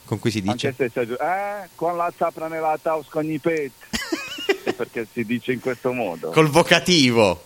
[0.03, 0.67] con cui si dice.
[0.67, 3.71] Anche se c'è giù, eh, quando la zappa non è la taus, cogni pet.
[4.65, 6.29] È perché si dice in questo modo.
[6.31, 7.41] Col vocativo.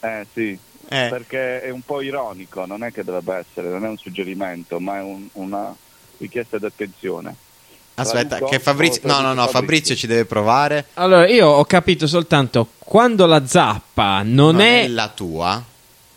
[0.00, 3.88] Eh sì, Eh, perché è un po' ironico, non è che dovrebbe essere, non è
[3.88, 5.74] un suggerimento, ma è un- una
[6.16, 7.34] richiesta d'attenzione.
[8.00, 9.02] Aspetta, che Fabrizio...
[9.04, 10.86] O No, no, no, Fabrizio ci deve provare.
[10.94, 15.62] Allora, io ho capito soltanto quando la zappa non, è, la tua.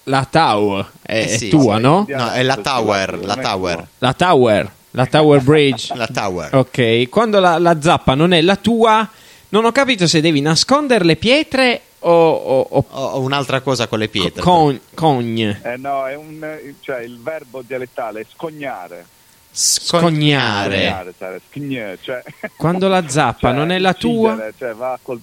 [0.03, 1.81] la tower, è, Eh è sì, tua, sì.
[1.81, 2.05] no?
[2.07, 3.87] No, è la tower, la non è tower.
[3.99, 5.93] La tower, la tower bridge.
[5.97, 6.55] La tower.
[6.55, 9.07] Ok, quando la, la zappa non è la tua,
[9.49, 13.99] non ho capito se devi nascondere le pietre o, o- o ho un'altra cosa con
[13.99, 14.41] le pietre.
[14.41, 15.61] con- cogne.
[15.63, 16.45] Eh no, è un,
[16.81, 19.05] cioè il verbo dialettale è scognare.
[19.51, 20.75] Scognare.
[20.87, 22.23] Scognare, cioè, schigne, cioè,
[22.55, 25.19] Quando la zappa cioè, non è la tua, Cioè, va col,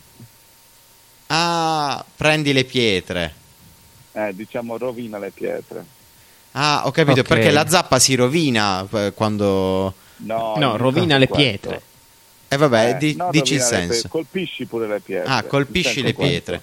[1.29, 3.35] Ah, prendi le pietre.
[4.13, 5.85] eh, diciamo, rovina le pietre.
[6.53, 7.27] Ah, ho capito, Ok.
[7.29, 9.95] perché la zappa si rovina eh, quando...
[10.19, 11.45] No, no, rovina le questo.
[11.45, 11.83] pietre.
[12.49, 13.89] E vabbè, Eh, di- no, dici il senso.
[13.93, 15.31] pietre, colpisci pure le pietre.
[15.31, 16.33] Ah, colpisci le è questo.
[16.33, 16.63] pietre.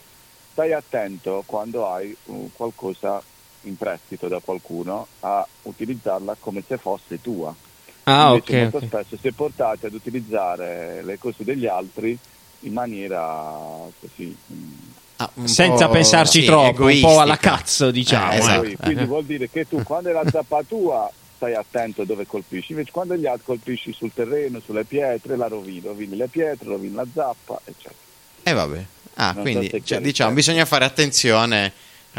[0.52, 3.22] Stai attento quando hai uh, qualcosa
[3.66, 7.54] in prestito da qualcuno a utilizzarla come se fosse tua.
[8.04, 8.62] Ah, Invece ok.
[8.62, 8.86] molto ok.
[8.86, 12.18] spesso si è portati ad utilizzare le cose degli altri
[12.62, 13.54] in maniera
[14.00, 14.72] così mm,
[15.18, 17.22] Ah, Senza pensarci sì, troppo, un po' egoistica.
[17.22, 18.32] alla cazzo, diciamo.
[18.32, 18.40] Eh, eh.
[18.40, 18.70] esatto.
[18.84, 22.92] Quindi vuol dire che tu quando è la zappa tua stai attento dove colpisci, invece
[22.92, 27.06] quando gli altri colpisci sul terreno, sulle pietre, la rovini, rovini le pietre, rovini la
[27.14, 27.96] zappa, eccetera.
[28.44, 28.86] E vabbè.
[29.16, 31.72] Ah, Non quindi so cioè, diciamo, bisogna fare attenzione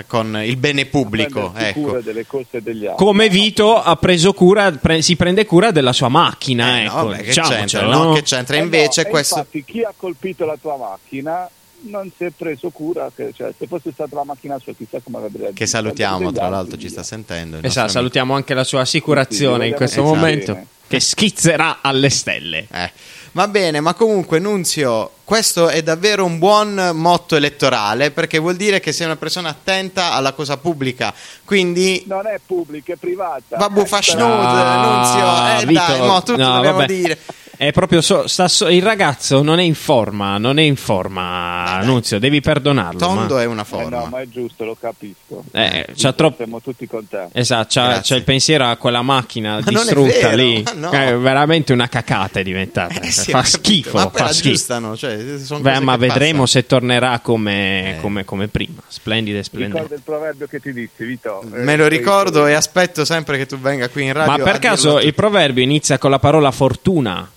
[0.06, 1.52] con il bene pubblico.
[1.56, 1.80] Ecco.
[1.80, 3.04] cura delle cose degli altri.
[3.04, 6.80] Come Vito ha preso cura, pre- si prende cura della sua macchina.
[6.80, 7.86] Eh, no, ecco, vabbè, che diciamocelo, c'entra?
[7.86, 8.02] no?
[8.04, 8.56] No, che c'entra?
[8.56, 9.38] Eh Invece no, questo...
[9.38, 11.48] Infatti chi ha colpito la tua macchina
[11.88, 15.18] non si è preso cura, che, cioè, se fosse stata la macchina sua chissà come
[15.18, 15.58] avrebbe reagito.
[15.60, 17.58] Che salutiamo, tra l'altro ci sta sentendo.
[17.62, 20.66] Esatto, salutiamo anche la sua assicurazione Sì, in questo vogliamo momento, bene.
[20.88, 22.66] che schizzerà alle stelle.
[22.72, 22.90] Eh,
[23.36, 28.80] Va bene, ma comunque Nunzio, questo è davvero un buon motto elettorale perché vuol dire
[28.80, 31.12] che sei una persona attenta alla cosa pubblica.
[31.44, 33.58] Quindi Non è pubblica, è privata.
[33.58, 36.86] Vabbù fa però- schnud, Ah, Nunzio, eh Vito, dai, mo, tutto no, dobbiamo vabbè.
[36.94, 37.18] dire.
[37.56, 41.80] È proprio so- sta so- il ragazzo non è in forma, non è in forma,
[41.82, 42.98] Nunzio, devi perdonarlo.
[42.98, 43.98] Tondo ma- è una Eh forma.
[44.00, 45.44] no, ma è giusto, lo capisco.
[45.52, 47.28] Eh, c'ha troppo Siamo tutti con te.
[47.32, 50.62] Esatto, c'ha, c'ha il pensiero a quella macchina non è distrutta vero, lì.
[50.62, 50.90] ma no.
[50.90, 53.00] È veramente una cacata è diventata.
[53.00, 53.96] Eh sì, fa schifo.
[53.96, 54.96] Ma fa schifo.
[54.96, 56.46] cioè, sono Beh, ma vedremo passano.
[56.46, 58.00] se tornerà come, Eh.
[58.00, 58.80] come- come prima.
[58.86, 59.74] Splendide, splendide.
[59.74, 61.42] Ricorda il proverbio che ti dissi, Vito.
[61.42, 64.36] Eh, Me lo ricordo e aspetto sempre che tu venga qui in radio.
[64.36, 67.28] Ma per caso il proverbio inizia con la parola fortuna?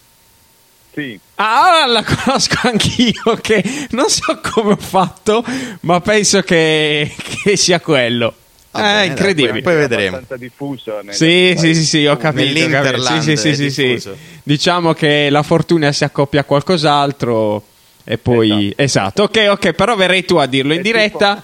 [1.00, 5.44] Sì, Ah, la conosco anch'io, che non so come ho fatto,
[5.82, 8.34] ma penso che, che sia quello.
[8.72, 9.62] Bene, dai, incredibile.
[9.62, 10.18] poi è vedremo.
[10.18, 11.02] abbastanza diffuso.
[11.10, 12.70] Sì, sì, sì, sì, ho capito.
[12.70, 13.22] capito.
[13.22, 14.12] Sì, sì, sì, sì.
[14.44, 17.64] Diciamo che la fortuna si accoppia a qualcos'altro
[18.04, 18.74] e poi...
[18.76, 21.42] Esatto, ok, ok, però verrai tu a dirlo in È diretta.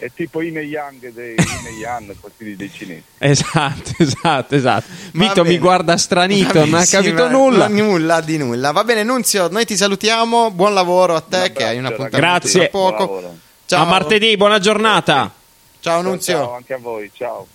[0.00, 3.02] È tipo Ine Yang dei Ine Yang, così dei cinesi.
[3.18, 4.86] Esatto, esatto, esatto.
[5.12, 7.68] Va Vito mi guarda stranito, non ha capito nulla.
[7.68, 8.72] nulla di nulla.
[8.72, 10.52] Va bene, Nunzio, noi ti salutiamo.
[10.52, 12.60] Buon lavoro a te, Un che hai un appuntamento Grazie.
[12.60, 13.34] tra poco.
[13.66, 13.82] Ciao.
[13.82, 15.30] A martedì, buona giornata.
[15.80, 16.34] Ciao, Nunzio.
[16.38, 17.46] Ciao anche a voi, ciao.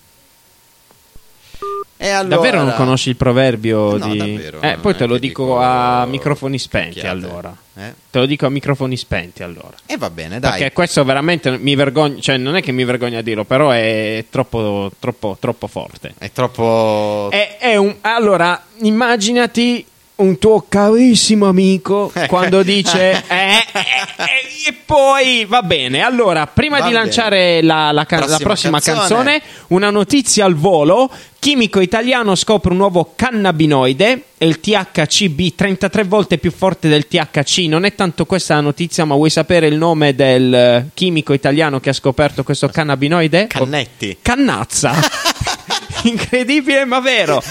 [1.97, 2.35] Allora...
[2.35, 4.17] Davvero non conosci il proverbio No, di...
[4.17, 7.25] davvero, eh, poi te lo dico dico a microfoni spenti minchiate.
[7.25, 7.55] allora.
[7.77, 7.93] Eh?
[8.09, 9.73] Te lo dico a microfoni spenti allora.
[9.85, 10.51] E va bene, dai.
[10.51, 14.25] Perché questo veramente mi vergogno, cioè non è che mi vergogno a dirlo, però è
[14.29, 16.13] troppo, troppo, troppo forte.
[16.17, 17.29] È troppo...
[17.31, 19.85] È, è un, allora, immaginati
[20.17, 23.83] un tuo carissimo amico quando dice eh, eh,
[24.17, 26.01] eh, e poi va bene.
[26.01, 29.23] Allora, prima Va di lanciare la, la ca- la Prossima prossima canzone.
[29.39, 31.09] canzone, una notizia al volo.
[31.37, 37.59] Chimico italiano scopre un nuovo cannabinoide e il THCB 33 volte più forte del THC.
[37.67, 41.89] Non è tanto questa la notizia, ma vuoi sapere il nome del chimico italiano che
[41.91, 43.45] ha scoperto questo cannabinoide?
[43.45, 44.17] Cannetti.
[44.23, 44.95] Cannazza.
[46.03, 47.43] Incredibile ma vero.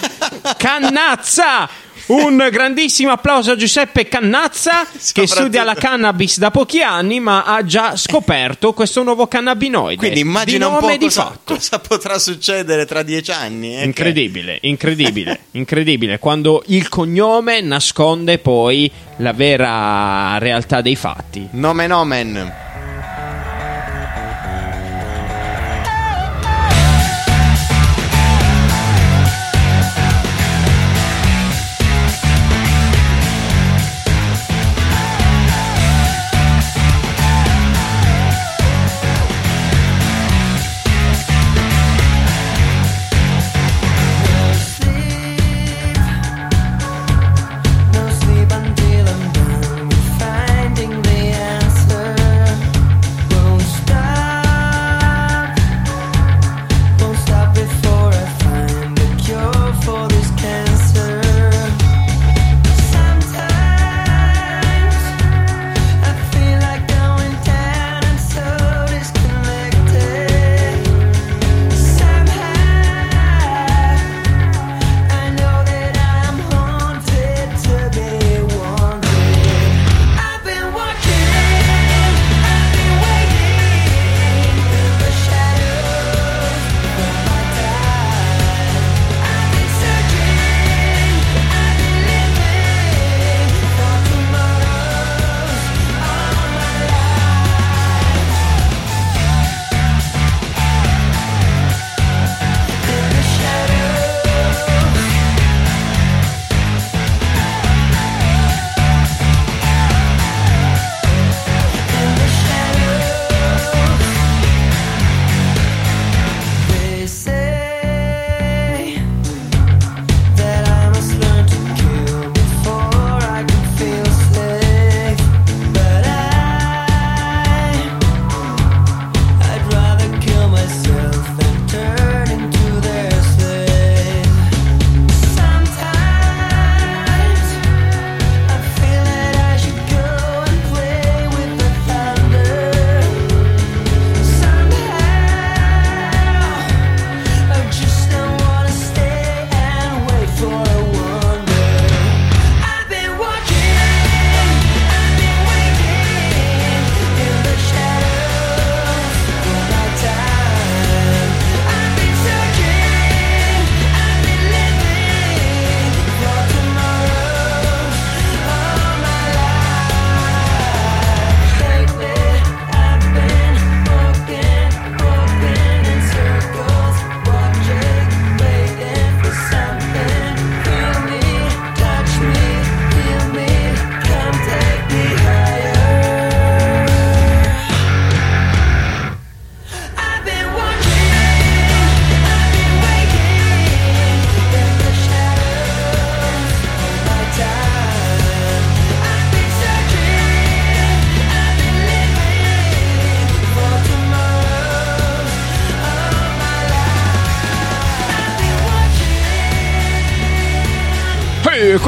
[0.56, 1.68] Cannazza.
[2.06, 7.64] Un grandissimo applauso a Giuseppe Cannazza che studia la cannabis da pochi anni ma ha
[7.64, 9.96] già scoperto questo nuovo cannabinoide.
[9.96, 11.54] Quindi immagina un po' cosa, fatto.
[11.54, 13.76] cosa potrà succedere tra dieci anni.
[13.76, 16.18] eh, Incredibile, incredibile, incredibile.
[16.18, 21.40] Quando il cognome nasconde poi la vera realtà dei fatti.
[21.50, 22.54] che- Nomen omen.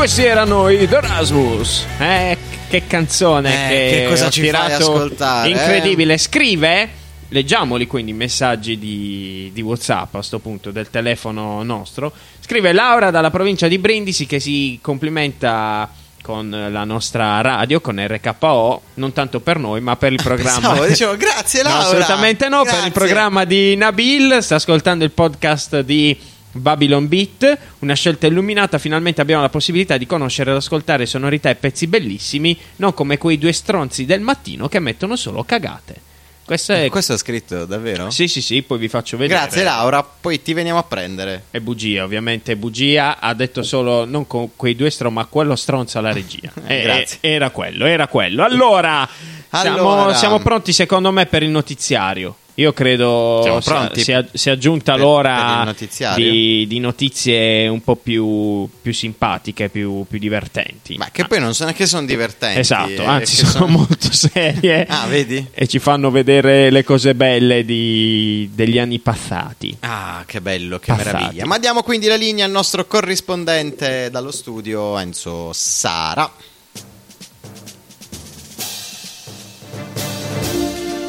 [0.07, 1.85] Questi erano i The Rasmus.
[1.99, 2.39] Eh,
[2.69, 5.51] che canzone Eh, che, che cosa ho ci tirato ascoltare, eh?
[5.51, 6.17] Incredibile.
[6.17, 6.89] Scrive,
[7.31, 12.13] leggiamoli quindi i messaggi di, di WhatsApp a sto punto del telefono nostro.
[12.39, 15.91] Scrive Laura dalla provincia di Brindisi che si complimenta
[16.23, 20.69] con la nostra radio, con RKO, non tanto per noi, ma per il programma.
[20.69, 21.85] Pensavo, dicevo, grazie No, Laura.
[21.85, 22.87] assolutamente no, per Grazie.
[22.87, 26.17] il programma di Nabil, sta ascoltando il podcast di
[26.57, 31.55] Babylon Beat, una scelta illuminata, finalmente abbiamo la possibilità di conoscere ed ascoltare sonorità e
[31.55, 36.05] pezzi bellissimi, non come quei due stronzi del mattino che mettono solo cagate.
[36.47, 36.89] Questo è...
[36.91, 38.09] Questo è scritto davvero?
[38.11, 39.41] Sì, sì, sì, poi vi faccio vedere.
[39.41, 41.47] Grazie Laura, poi ti veniamo a prendere.
[41.51, 43.19] È bugia, ovviamente è bugia.
[43.19, 46.53] Ha detto solo non con quei due stronzi, ma quello stronzo alla regia.
[46.67, 47.19] Eh, Grazie.
[47.21, 48.45] eh, Era quello, era quello.
[48.45, 49.09] Allora,
[49.51, 50.15] siamo, Allora.
[50.15, 52.37] siamo pronti secondo me per il notiziario.
[52.59, 53.61] Io credo
[53.93, 60.07] sia, sia, giunta per- l'ora per di, di notizie un po' più, più simpatiche, più,
[60.09, 60.97] più divertenti.
[60.97, 62.59] Ma che poi non sono che sono divertenti.
[62.61, 65.47] Esatto, eh, anzi che sono, molto serie Ah, vedi?
[65.53, 69.77] e ci fanno vedere le cose belle di- degli anni passati.
[69.81, 71.15] Ah, che bello, che Passati.
[71.15, 71.45] meraviglia.
[71.45, 76.33] Ma diamo quindi la linea al nostro corrispondente dallo studio, Enzo Sara.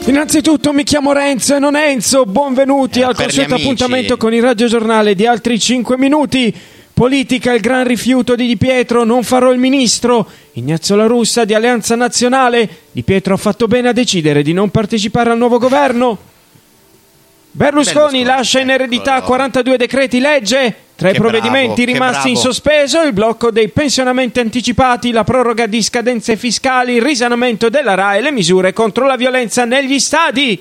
[0.08, 5.16] Innanzitutto mi chiamo Renzo e non Enzo, benvenuti Era al consueto appuntamento con il radiogiornale
[5.16, 6.56] di altri 5 minuti.
[6.94, 10.26] Politica, il gran rifiuto di Di Pietro, non farò il ministro.
[10.54, 12.70] Ignazio La Russa di Alleanza Nazionale.
[12.90, 16.18] Di Pietro ha fatto bene a decidere di non partecipare al nuovo governo.
[17.52, 19.26] Berlusconi, Berlusconi, lascia in eredità eccolo.
[19.26, 20.76] 42 decreti legge.
[20.98, 25.68] Tra i Che provvedimenti bravo, rimasti in sospeso, il blocco dei pensionamenti anticipati, la proroga
[25.68, 30.60] di scadenze fiscali, il risanamento della RAE e le misure contro la violenza negli stadi.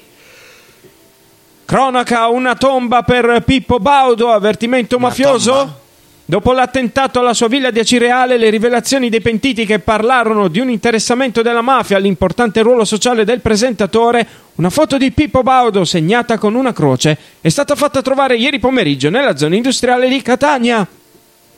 [1.65, 5.53] Cronaca, una tomba per Pippo Baudo, avvertimento Una mafioso.
[5.53, 5.85] tomba?
[6.29, 10.69] Dopo l'attentato alla sua villa di Acireale, le rivelazioni dei pentiti che parlarono di un
[10.69, 16.57] interessamento della mafia all'importante ruolo sociale del presentatore, una foto di Pippo Baudo segnata con
[16.57, 20.85] una croce è stata fatta trovare ieri pomeriggio nella zona industriale di Catania.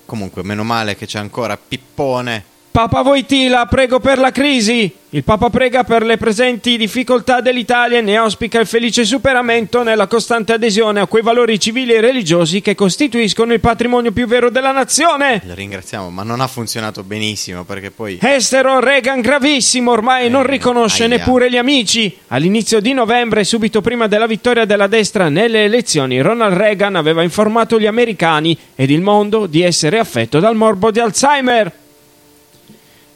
[0.04, 2.56] Comunque, meno male che c'è ancora Pippone.
[2.78, 4.88] Papa Voitila, prego per la crisi.
[5.08, 10.06] Il Papa prega per le presenti difficoltà dell'Italia e ne auspica il felice superamento nella
[10.06, 14.70] costante adesione a quei valori civili e religiosi che costituiscono il patrimonio più vero della
[14.70, 15.42] nazione.
[15.44, 18.20] Lo ringraziamo, ma non ha funzionato benissimo perché poi.
[18.22, 21.16] Estero Reagan gravissimo, ormai non riconosce aia.
[21.16, 22.16] neppure gli amici.
[22.28, 27.80] All'inizio di novembre, subito prima della vittoria della destra nelle elezioni, Ronald Reagan aveva informato
[27.80, 31.72] gli americani ed il mondo di essere affetto dal morbo di Alzheimer.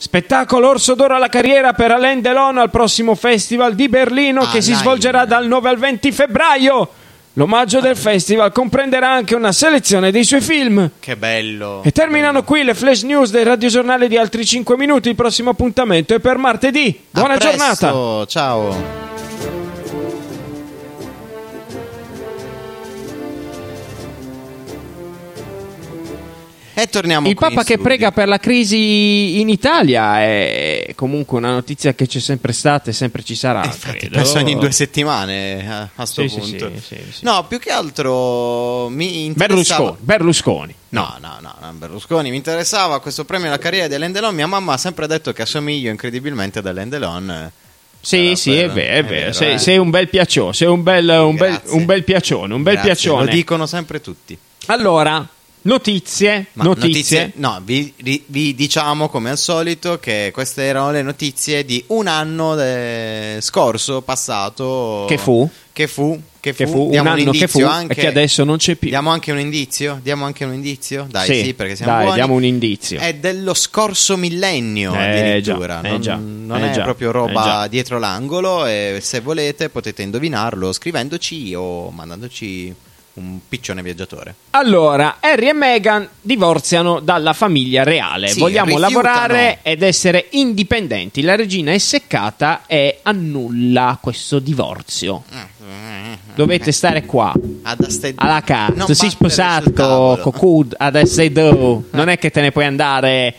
[0.02, 4.74] Spettacolo Orso d'Oro alla carriera per Alain Delon al prossimo festival di Berlino che si
[4.74, 6.88] svolgerà dal 9 al 20 febbraio.
[7.34, 10.90] L'omaggio del festival comprenderà anche una selezione dei suoi film.
[10.98, 11.82] Che bello.
[11.84, 15.08] E terminano qui le flash news del radiogiornale di altri 5 minuti.
[15.08, 17.00] Il prossimo appuntamento è per martedì.
[17.08, 18.26] Buona giornata.
[18.26, 18.72] Ciao.
[26.82, 27.82] E torniamo Il qui Papa che studio.
[27.84, 32.92] prega per la crisi in Italia è comunque una notizia che c'è sempre stata e
[32.92, 33.62] sempre ci sarà.
[33.62, 34.16] Eh, Infatti, credo.
[34.16, 36.70] penso ogni due settimane a, a sto Sì, punto.
[36.84, 37.20] sì, sì.
[37.24, 39.92] No, più che altro mi interessava.
[39.92, 39.96] Berlusconi.
[40.00, 40.74] Berlusconi.
[40.88, 44.34] No, no, no, no, Berlusconi mi interessava questo premio alla carriera di Alain Delon.
[44.34, 47.50] Mia mamma ha sempre detto che assomiglio incredibilmente ad Alain Delon.
[48.00, 49.14] Sì, Però sì, è quello- vero, è è vero.
[49.20, 49.58] vero, sei, eh.
[49.58, 52.90] sei un bel piaccione, sei un bel, un bel, un bel piaccione, un bel Grazie,
[52.92, 53.24] piaccione.
[53.26, 54.36] Lo dicono sempre tutti.
[54.66, 55.24] Allora,
[55.62, 57.32] notizie, Ma notizie.
[57.36, 57.92] No, vi,
[58.26, 64.00] vi diciamo come al solito che queste erano le notizie di un anno de- scorso,
[64.02, 65.04] passato.
[65.08, 65.48] Che fu?
[65.72, 66.20] Che fu?
[66.40, 66.64] Che fu?
[66.64, 68.88] Che fu un Diamo anno che indizio fu anche- e che adesso non c'è più.
[68.88, 70.00] Diamo anche un indizio?
[70.02, 71.06] Diamo anche un indizio?
[71.08, 72.16] Dai, sì, perché siamo dai, buoni.
[72.16, 72.98] diamo un indizio.
[72.98, 74.98] È dello scorso millennio Eh,
[75.30, 78.98] addirittura, già, eh, non, già, non eh, è già, proprio eh, roba dietro l'angolo e
[79.00, 82.74] se volete potete indovinarlo scrivendoci o mandandoci
[83.14, 84.34] un piccione viaggiatore.
[84.50, 88.28] Allora, Harry e Meghan divorziano dalla famiglia reale.
[88.28, 89.02] Sì, Vogliamo rifiutano.
[89.02, 91.20] lavorare ed essere indipendenti.
[91.22, 95.24] La regina è seccata e annulla questo divorzio.
[96.34, 97.32] Dovete stare qua.
[97.62, 100.22] Ad Alla carta, Non si sposato sul tavolo.
[100.22, 101.84] con Cud adesso do.
[101.90, 103.34] Non è che te ne puoi andare.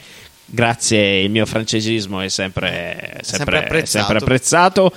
[0.46, 4.06] Grazie, il mio francesismo è sempre, sempre, Sempre apprezzato.
[4.06, 4.94] sempre apprezzato.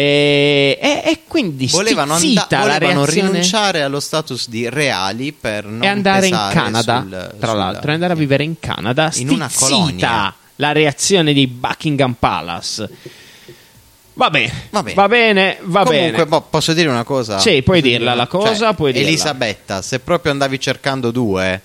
[0.00, 5.88] E, e- e quindi Volevano, and- volevano rinunciare allo status di reali per non e
[5.88, 9.50] andare in Canada, sul- tra sulla- l'altro, e andare a vivere in Canada, In una
[9.52, 10.32] colonia.
[10.56, 12.88] la reazione di Buckingham Palace.
[14.14, 14.94] Va bene, Va bene.
[14.94, 16.26] va bene, va Comunque, bene.
[16.26, 17.38] boh, posso dire una cosa?
[17.40, 19.08] Sì, puoi dirla la cosa, Cioè, puoi dirla.
[19.08, 21.60] Elisabetta, se proprio andavi cercando due,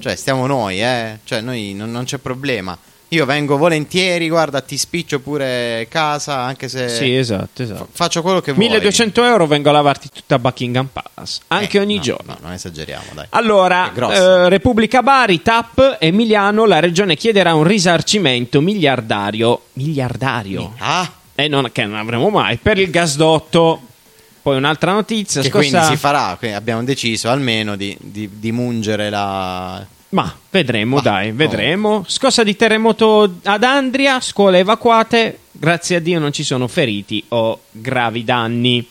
[0.00, 1.18] Cioè, stiamo noi, eh.
[1.24, 2.78] Cioè, noi non, non c'è problema.
[3.12, 7.88] Io vengo volentieri, guarda, ti spiccio pure casa, anche se Sì, esatto, esatto.
[7.92, 8.66] faccio quello che vuoi.
[8.68, 12.32] 1200 euro vengo a lavarti tutta Buckingham Palace, anche Eh, ogni no, giorno.
[12.32, 13.26] No, non esageriamo, dai.
[13.30, 19.64] Allora, eh, Repubblica Bari, TAP, Emiliano, la regione chiederà un risarcimento miliardario.
[19.74, 20.72] Miliardario?
[20.78, 22.56] Ah, E non, che non avremo mai.
[22.56, 23.80] Per il gasdotto.
[24.40, 25.42] Poi un'altra notizia.
[25.42, 29.84] che scorsa- quindi si farà, abbiamo deciso almeno di, di- di mungere la...
[30.12, 32.04] Ma vedremo, Ma, dai, vedremo.
[32.06, 35.38] Scossa di terremoto ad Andria, scuole evacuate.
[35.50, 38.86] Grazie a Dio non ci sono feriti o gravi danni.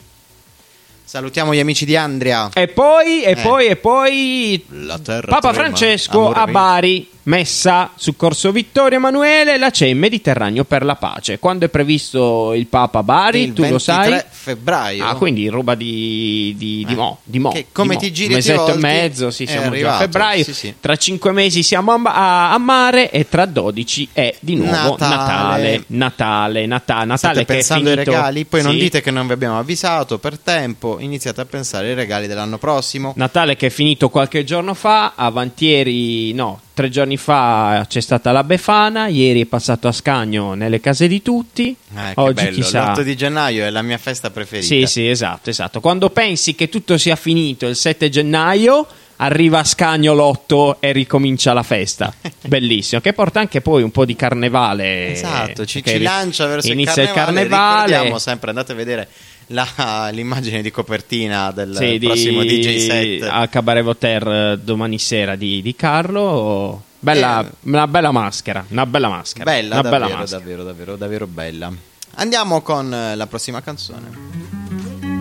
[1.11, 2.49] Salutiamo gli amici di Andria.
[2.53, 3.35] E poi, e Eh.
[3.35, 4.65] poi, e poi.
[4.69, 6.53] La terra Papa trema, Francesco amore a mio.
[6.53, 11.37] Bari, messa su Corso Vittorio Emanuele, la CEM Mediterraneo per la pace.
[11.37, 14.21] Quando è previsto il Papa a Bari, Il tu lo 23 sai?
[14.29, 15.05] febbraio.
[15.05, 16.95] Ah, quindi roba di, di, di Eh.
[16.95, 17.99] mo, di mo, Che come di mo.
[17.99, 20.43] ti giri un e ti mesetto e mezzo, sì, siamo già a arrivato, febbraio.
[20.45, 20.73] sì, sì.
[20.79, 25.09] Tra cinque mesi siamo a, a- a mare e tra 12 è di nuovo Natale.
[25.17, 28.79] Natale, Natale, Nata- Natale, State pensando ai regali, poi non Sì.
[28.79, 33.13] dite che non vi abbiamo avvisato per tempo, iniziate a pensare ai regali dell'anno prossimo.
[33.15, 38.43] Natale che è finito qualche giorno fa, avantieri, no, tre giorni fa c'è stata la
[38.43, 42.55] Befana, ieri è passato a Scagno nelle case di tutti, che oggi bello.
[42.55, 42.93] chissà.
[42.93, 44.67] L'8 di gennaio è la mia festa preferita.
[44.67, 45.79] Sì, sì, esatto, esatto.
[45.79, 48.87] Quando pensi che tutto sia finito il 7 gennaio,
[49.17, 52.13] arriva a Scagno l'8 e ricomincia la festa.
[52.45, 55.11] Bellissimo, che porta anche poi un po' di carnevale.
[55.11, 57.41] Esatto, ci, ci lancia verso il inizia carnevale.
[57.41, 57.85] il carnevale.
[57.87, 59.07] Ricordiamo sempre, andate a vedere
[59.51, 63.23] la- l'immagine di copertina del Sì, di- prossimo DJ set.
[63.29, 66.83] al Cabaret Voltaire eh, domani sera di, di Carlo.
[66.99, 67.51] Bella, Eh.
[67.61, 69.43] una bella maschera, una bella maschera.
[69.45, 70.39] Bella, una davvero, bella maschera.
[70.39, 71.71] davvero, davvero, davvero bella.
[72.15, 75.19] Andiamo con eh, la prossima canzone.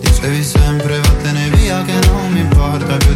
[0.00, 3.14] Dicevi sempre vattene via che non mi importa più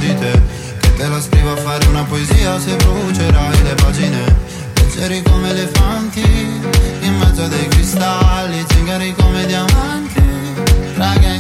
[1.21, 4.37] scrivo a fare una poesia se brucerai le pagine.
[4.75, 10.23] Leggeri come elefanti in mezzo a dei cristalli Zingari come diamanti.
[10.97, 11.40] Raga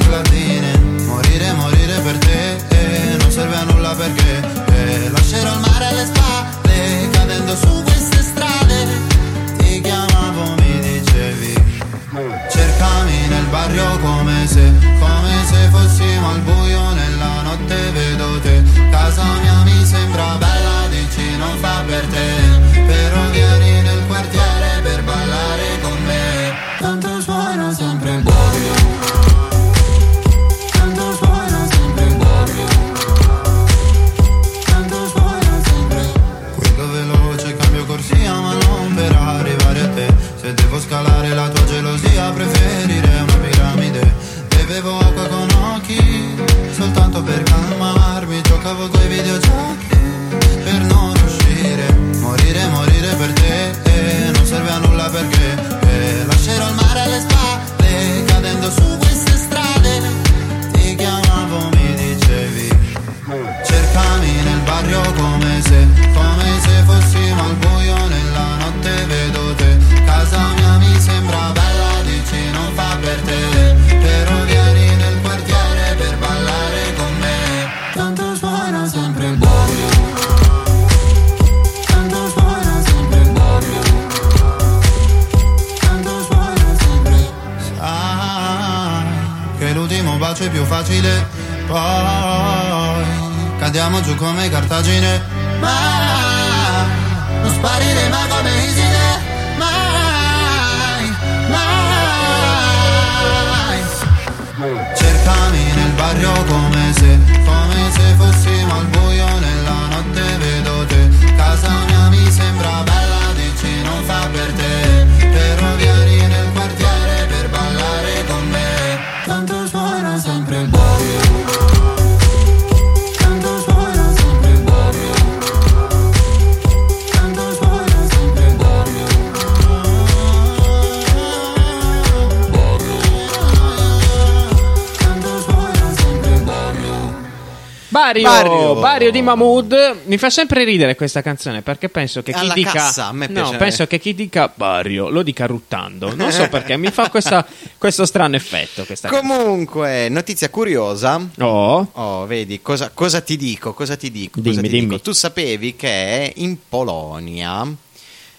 [138.00, 138.74] Bario, Bario.
[138.76, 142.70] Bario di Mahmood mi fa sempre ridere questa canzone perché penso che chi Alla dica
[142.72, 143.56] cassa, a me no, piace.
[143.58, 146.14] penso che chi dica Bario lo dica ruttando.
[146.14, 147.46] Non so perché mi fa questa-
[147.78, 151.16] questo strano effetto questa Comunque, notizia curiosa.
[151.18, 151.48] canzone.
[151.48, 153.74] Oh, Oh, vedi, cosa, cosa ti dico?
[153.74, 154.40] Cosa ti dico?
[154.40, 154.86] Dimmi, cosa ti dimmi.
[154.88, 155.00] dico?
[155.00, 157.66] Tu sapevi che in Polonia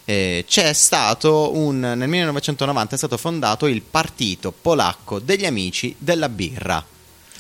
[0.05, 6.28] eh, c'è stato un, nel 1990 è stato fondato il Partito Polacco degli Amici della
[6.30, 6.84] Birra.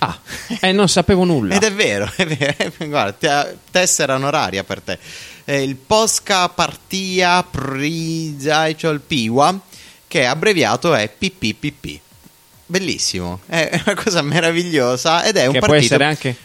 [0.03, 0.19] Ah,
[0.61, 1.53] eh, non sapevo nulla.
[1.53, 2.71] Ed è vero, è vero.
[2.87, 4.97] Guarda, te- tessera onoraria per te.
[5.43, 9.59] È il Polska Partia Przyjaciół Piła,
[10.07, 11.99] che abbreviato è PPPP.
[12.65, 15.93] Bellissimo, è una cosa meravigliosa ed è un che può partito...
[15.93, 16.35] essere anche...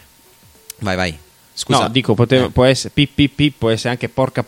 [0.79, 1.17] Vai, vai.
[1.53, 1.79] Scusa.
[1.83, 2.51] No, dico, potevo- Eh.
[2.51, 4.45] può essere PPP, può essere anche porca...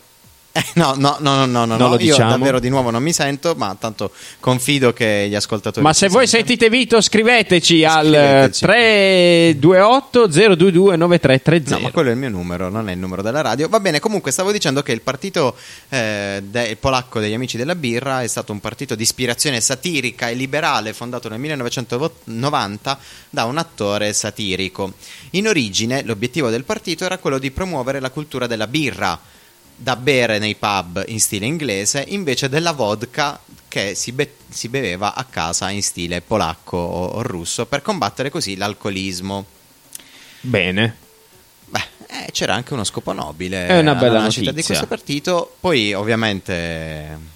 [0.52, 1.88] Eh, no, no, no, no, no, no, Non no.
[1.90, 2.30] lo io diciamo.
[2.30, 5.84] davvero di nuovo non mi sento, ma tanto confido che gli ascoltatori...
[5.84, 8.64] Ma se voi sentite Vito, scriveteci al Scriveteci.
[8.64, 11.74] 328 022 9330.
[11.76, 13.68] No, ma quello è il mio numero, non è il numero della radio.
[13.68, 15.54] Va bene, comunque stavo dicendo che il partito
[15.88, 20.34] eh, de- polacco degli Amici della Birra è stato un partito di ispirazione satirica e
[20.34, 22.98] liberale fondato nel 1990
[23.30, 24.94] da un attore satirico.
[25.30, 29.18] In origine l'obiettivo del partito era quello di promuovere la cultura della birra
[29.82, 35.14] da bere nei pub in stile inglese invece della vodka che si, be- si beveva
[35.14, 39.46] a casa in stile polacco o, o russo per combattere così l'alcolismo.
[40.42, 40.96] Bene.
[41.64, 43.68] Beh, eh, c'era anche uno scopo nobile.
[43.68, 45.54] È una bella nascita di questo partito.
[45.58, 47.28] Poi, ovviamente.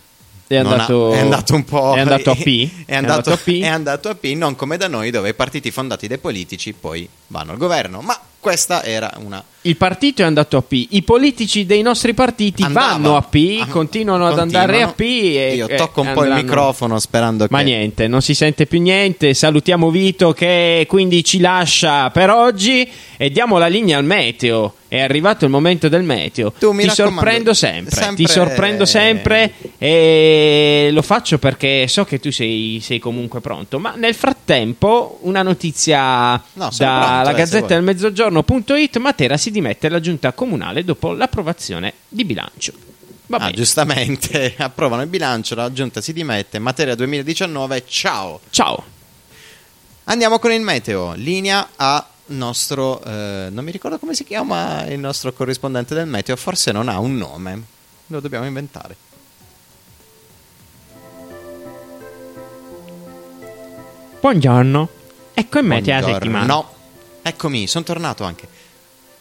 [0.47, 1.95] È andato, ha- è andato un po'.
[1.95, 2.85] È andato a P.
[2.85, 3.49] È andato, a P.
[3.63, 7.09] è andato a P, non come da noi, dove i partiti fondati dai politici poi
[7.29, 8.03] vanno al governo.
[8.03, 9.43] Ma questa era una.
[9.63, 10.89] Il partito è andato a P.
[10.91, 12.89] I politici dei nostri partiti Andava.
[12.89, 15.01] vanno a P, Ah, continuano ad andare a P.
[15.01, 17.65] E, Io tocco un po' il andranno- microfono sperando Ma che.
[17.65, 19.33] niente, non si sente più niente.
[19.33, 22.87] Salutiamo Vito che quindi ci lascia per oggi
[23.17, 24.75] e diamo la linea al meteo.
[24.87, 26.53] È arrivato il momento del meteo.
[26.59, 32.21] Tu, mi ti sorprendo sempre, sempre- Ti sorprendo sempre e lo faccio perché so che
[32.21, 33.79] tu sei, sei comunque pronto.
[33.79, 37.83] Ma nel frattempo, una notizia No, dalla eh, Gazzetta del
[38.43, 42.73] Mezzogiorno.it: Matera si dimette alla giunta comunale dopo l'approvazione di bilancio.
[43.27, 43.53] Va Ah, bene.
[43.57, 48.41] giustamente, approvano il bilancio, la giunta si dimette, materia 2019, ciao.
[48.51, 48.85] Ciao.
[50.05, 54.99] Andiamo con il meteo, linea a nostro, eh, non mi ricordo come si chiama il
[54.99, 57.63] nostro corrispondente del meteo, forse non ha un nome,
[58.09, 58.97] lo dobbiamo inventare.
[64.21, 64.89] Buongiorno.
[65.35, 66.47] Ecco in meteo la settimana.
[66.47, 66.74] No,
[67.25, 68.47] eccomi, sono tornato anche.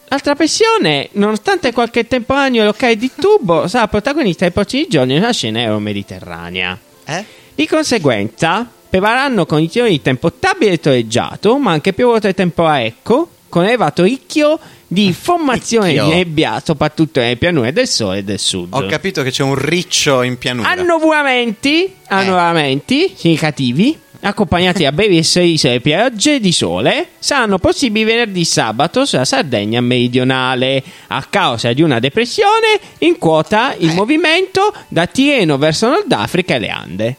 [0.09, 5.31] L'altra pressione, nonostante qualche temporaneo e l'ok di tubo, sarà protagonista ai prossimi giorni nella
[5.31, 6.77] scena euro-mediterranea.
[7.05, 7.25] Eh?
[7.55, 12.81] Di conseguenza, prevaleranno condizioni di tempo stabile e toreggiato, ma anche piovoso e tempo a
[12.81, 16.05] ecco, con elevato ricchio di formazione Ricchio.
[16.05, 18.73] di nebbia, soprattutto nelle pianure del sole e del sud.
[18.73, 20.69] Ho capito che c'è un riccio in pianura.
[20.69, 29.05] Annuvolamenti, annuvolamenti significativi, accompagnati da brevissime isole piogge di sole, saranno possibili venerdì e sabato
[29.05, 33.93] sulla Sardegna meridionale, a causa di una depressione in quota il Eh.
[33.93, 37.15] movimento da Tireno verso Nord Africa e le Ande.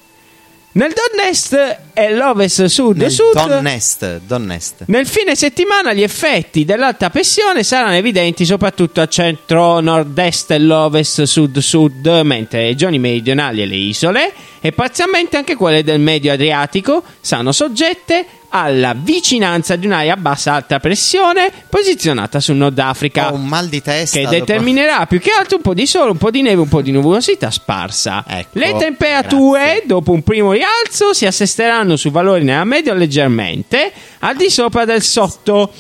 [0.77, 4.83] Nel Donest e l'Ovest Sud Nel Sud Donnest, Donnest.
[4.87, 11.23] nel fine settimana gli effetti dell'alta pressione saranno evidenti soprattutto a centro, nord-est e l'ovest,
[11.23, 17.05] sud-sud, mentre le regioni meridionali e le isole, e parzialmente anche quelle del medio Adriatico,
[17.21, 23.33] saranno soggette alla vicinanza di un'area a bassa alta pressione posizionata sul Nord Africa.
[23.33, 24.17] Ho un mal di testa.
[24.17, 26.69] Che dopo- determinerà più che altro un po' di sole, un po' di neve, un
[26.69, 28.25] po' di nuvolosità sparsa.
[28.27, 29.83] Ecco, Le temperature, grazie.
[29.87, 33.93] dopo un primo rialzo, si assesteranno su valori nella media leggermente
[34.25, 35.71] al di sopra del sotto,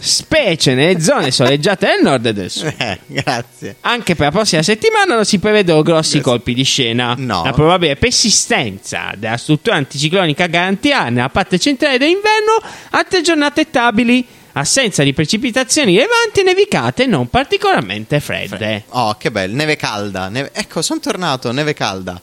[0.00, 2.72] specie nelle zone soleggiate del nord e del sud.
[2.78, 3.76] Eh, grazie.
[3.80, 7.14] Anche per la prossima settimana non si prevedono grossi colpi di scena.
[7.18, 7.44] No.
[7.44, 12.58] La probabile persistenza della struttura anticiclonica garantirà nella parte centrale dell'inverno
[12.90, 18.84] altre giornate stabili, assenza di precipitazioni rilevanti nevicate non particolarmente fredde.
[18.88, 20.28] Oh, che bello, neve calda.
[20.30, 22.18] neve- Ecco, sono tornato, neve calda.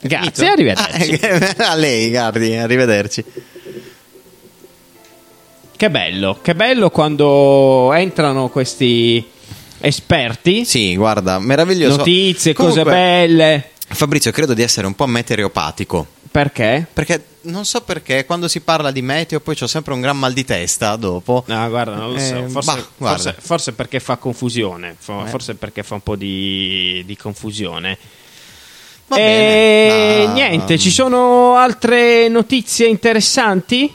[0.00, 1.20] Grazie, arrivederci.
[1.58, 3.24] Ah, a lei, guardi, arrivederci.
[5.78, 9.24] Che bello, che bello quando entrano questi
[9.78, 11.98] esperti, Sì, guarda, meraviglioso.
[11.98, 13.70] notizie, Comunque, cose belle.
[13.86, 16.04] Fabrizio, credo di essere un po' meteoropatico.
[16.32, 16.84] Perché?
[16.92, 20.32] Perché non so perché quando si parla di meteo poi ho sempre un gran mal
[20.32, 21.44] di testa dopo.
[21.46, 22.34] No, guarda, non lo so.
[22.34, 23.22] Eh, Forse, bah, guarda.
[23.22, 24.90] forse- forse perché fa confusione.
[24.90, 25.26] Eh.
[25.26, 27.96] Forse perché fa un po' di, di confusione.
[29.06, 30.26] Va e bene.
[30.26, 33.94] Ma- niente, ci sono altre notizie interessanti?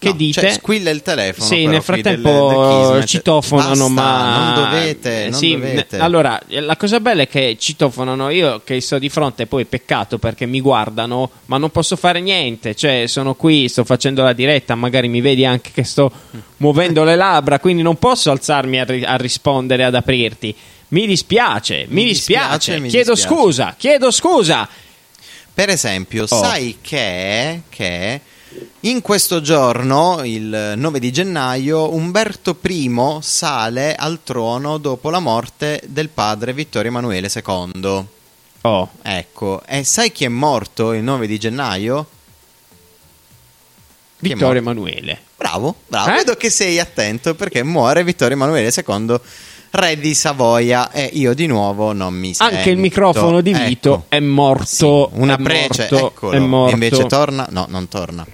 [0.00, 0.40] Che No, dite?
[0.40, 1.44] cioè, squilla il telefono.
[1.44, 3.04] Sì, però nel del- frattempo del Kismet.
[3.06, 5.96] citofonano, Basta, ma non dovete, non Sì, dovete.
[5.98, 10.16] n- Allora, la cosa bella è che citofonano io che sto di fronte, poi peccato
[10.16, 12.74] perché mi guardano, ma non posso fare niente.
[12.74, 16.10] Cioè, sono qui, sto facendo la diretta, magari mi vedi anche che sto
[16.56, 20.54] muovendo le labbra, quindi non posso alzarmi a, ri- a rispondere, ad aprirti.
[20.88, 22.48] Mi dispiace, mi, Mi dispiace.
[22.56, 23.34] dispiace, mi chiedo dispiace.
[23.42, 24.66] scusa, chiedo scusa.
[25.52, 26.26] Per esempio, Oh.
[26.42, 28.20] sai che, che
[28.80, 35.80] in questo giorno, il 9 di gennaio, Umberto I sale al trono dopo la morte
[35.86, 38.04] del padre Vittorio Emanuele II.
[38.62, 42.06] Oh, Ecco, e sai chi è morto il 9 di gennaio?
[44.20, 44.60] Chi Vittorio?
[44.60, 45.18] Emanuele.
[45.36, 46.10] Bravo, bravo.
[46.10, 46.14] Eh?
[46.16, 49.20] Vedo che sei attento perché muore Vittorio Emanuele II,
[49.70, 52.54] re di Savoia, e io di nuovo non mi sento.
[52.54, 54.04] Anche il microfono di Vito Ecco.
[54.08, 55.08] è morto.
[55.12, 56.32] Sì, una è prece, morto, eccolo.
[56.32, 56.74] è morto.
[56.74, 57.46] Invece torna?
[57.50, 58.26] No, non torna.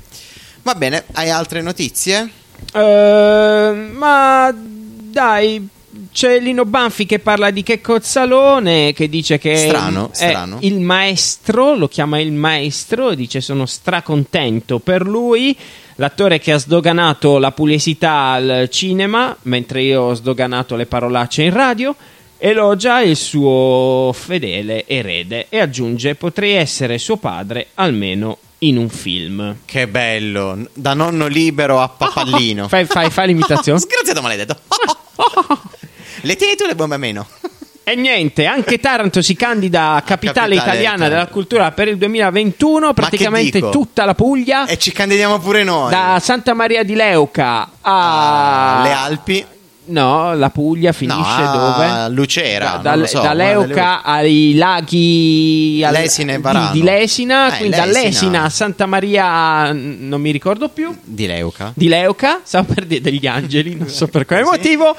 [0.67, 2.29] Va bene, hai altre notizie?
[2.75, 5.69] Eh, ma dai,
[6.11, 10.59] c'è Lino Banfi che parla di che Cozzalone, che dice che Strano, è strano.
[10.63, 15.57] il maestro, lo chiama il maestro, dice sono stracontento per lui.
[15.95, 21.53] L'attore che ha sdoganato la pugliesità al cinema, mentre io ho sdoganato le parolacce in
[21.53, 21.95] radio,
[22.39, 29.57] elogia il suo fedele erede e aggiunge potrei essere suo padre almeno in un film.
[29.65, 32.67] Che bello, da nonno libero a papallino.
[32.69, 33.79] Fai, fai, fai l'imitazione?
[33.81, 34.59] Sgraziato maledetto.
[36.23, 37.27] le tieni tu le bombe a meno?
[37.89, 42.93] E niente, anche Taranto si candida a capitale, capitale italiana della cultura per il 2021,
[42.93, 45.91] praticamente tutta la Puglia, E ci candidiamo pure noi.
[45.91, 48.81] da Santa Maria di Leuca a...
[48.81, 49.47] Ah, le Alpi.
[49.89, 52.09] No, la Puglia finisce no, dove?
[52.11, 52.81] Lucera.
[52.83, 56.73] Da, non lo da- so, da Leuca ai laghi al- Lesina e di- Varano.
[56.73, 58.03] di, Lesina, Eh, quindi da Lesina.
[58.05, 61.73] Lesina a Santa Maria non mi ricordo più Di Leuca.
[61.75, 64.51] di Leuca, stavo per dire degli angeli, non so per quale Sì.
[64.51, 64.97] motivo,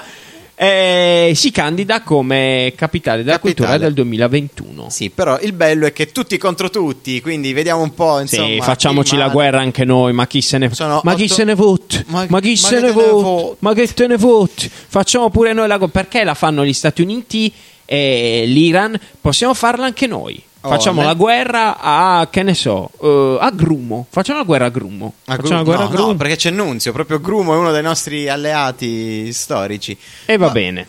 [0.59, 3.53] eh, si candida come capitale della Capitale.
[3.53, 4.89] cultura del 2021.
[4.89, 8.47] Sì, però il bello è che tutti contro tutti, quindi vediamo un po', insomma.
[8.47, 11.53] sì, facciamoci la guerra anche noi, ma chi se ne Sono Ma chi se ne
[11.53, 12.03] voti?
[12.07, 13.23] Ma- Ma, chi ma se ne te ne voti?
[13.23, 13.55] voti?
[13.59, 14.71] Ma che te ne voti?
[14.71, 15.91] Facciamo pure noi la guerra.
[15.93, 17.53] Perché la fanno gli Stati Uniti
[17.85, 18.99] e l'Iran?
[19.21, 20.41] Possiamo farla anche noi.
[20.67, 24.05] Oh, Facciamo la guerra a, che ne so, eh, a Grumo.
[24.09, 25.13] Facciamo la guerra a Grumo.
[25.25, 26.07] A Facciamo la Gru- guerra no, a Grumo.
[26.11, 29.97] no, perché c'è Nunzio, proprio Grumo è uno dei nostri alleati storici.
[30.25, 30.87] E va Ma- bene.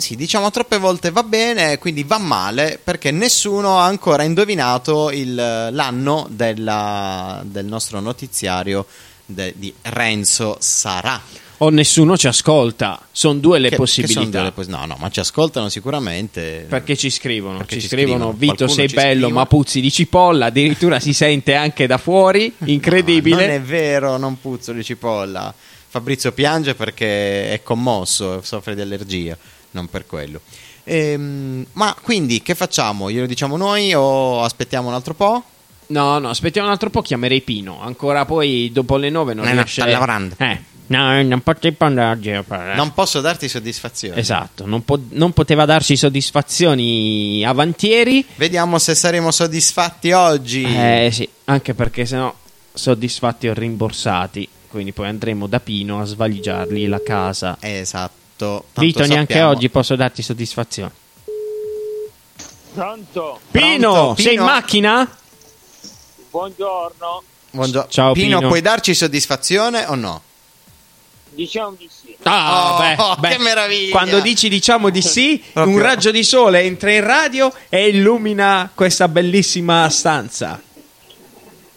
[0.00, 5.34] Sì, diciamo troppe volte va bene, quindi va male perché nessuno ha ancora indovinato il-
[5.34, 8.86] l'anno della- del nostro notiziario
[9.26, 11.20] de- di Renzo Sarà.
[11.62, 13.00] O nessuno ci ascolta.
[13.12, 14.20] Sono due le Che- che possibilità.
[14.20, 16.64] sono delle pos- no, no, ma ci ascoltano sicuramente.
[16.68, 17.58] Perché ci scrivono?
[17.58, 18.36] Perché ci, ci scrivono, scrivono.
[18.38, 19.32] Vito sei bello scrive.
[19.38, 23.34] ma puzzi di cipolla, addirittura si sente anche da fuori, incredibile.
[23.36, 25.52] No, non è vero, non puzzo di cipolla.
[25.88, 29.36] Fabrizio piange perché è commosso, soffre di allergia,
[29.72, 30.40] non per quello.
[30.84, 33.10] Ehm, ma quindi che facciamo?
[33.10, 35.42] Glielo diciamo noi o aspettiamo un altro po'?
[35.88, 37.80] No, no, aspettiamo un altro po', chiamerei Pino.
[37.82, 40.36] Ancora poi dopo le nove non Eh, no, riesce sta lavorando.
[40.38, 42.42] Eh, no, non potevo andare.
[42.74, 44.16] Non posso darti soddisfazione.
[44.16, 48.24] Esatto, non, po- non poteva darci soddisfazioni avantieri.
[48.36, 50.64] Vediamo se saremo soddisfatti oggi.
[50.64, 52.34] Eh sì, anche perché sennò
[52.72, 54.48] soddisfatti o rimborsati.
[54.68, 57.56] Quindi poi andremo da Pino a svaligiargli la casa.
[57.60, 58.18] Esatto.
[58.36, 59.50] Tanto Vito, neanche sappiamo.
[59.50, 60.92] oggi posso darti soddisfazione.
[62.72, 63.40] Pronto?
[63.50, 64.44] Pino, Pronto, sei in Pino?
[64.44, 65.16] macchina?
[66.30, 67.22] Buongiorno.
[67.50, 67.90] Buongiorno.
[67.90, 68.48] Ciao, Pino, Pino.
[68.48, 70.22] puoi darci soddisfazione o no?
[71.32, 72.16] Diciamo di sì.
[72.24, 73.42] Ah, Oh, beh, che beh.
[73.42, 73.90] meraviglia!
[73.92, 79.08] Quando dici diciamo di sì, un raggio di sole entra in radio e illumina questa
[79.08, 80.60] bellissima stanza.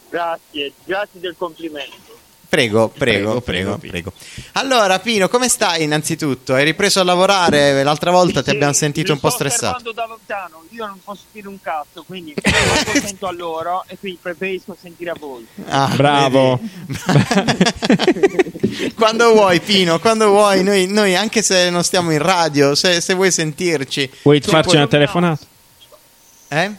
[0.09, 2.12] Grazie, grazie del complimento.
[2.53, 4.13] Prego, prego, Prego, prego, prego, prego.
[4.51, 6.53] Allora, Pino, come stai innanzitutto?
[6.53, 7.81] Hai ripreso a lavorare?
[7.81, 9.91] L'altra volta ti abbiamo sentito un po' stressato.
[9.91, 14.19] da lontano, io non posso dire un cazzo, quindi non sento a loro e quindi
[14.21, 15.47] preferisco sentire a voi.
[15.67, 16.59] Ah, Bravo.
[18.95, 23.15] quando vuoi, Pino, quando vuoi, noi, noi anche se non stiamo in radio, se, se
[23.15, 25.43] vuoi sentirci, Vuoi farci puoi- una telefonata?
[26.49, 26.71] Eh?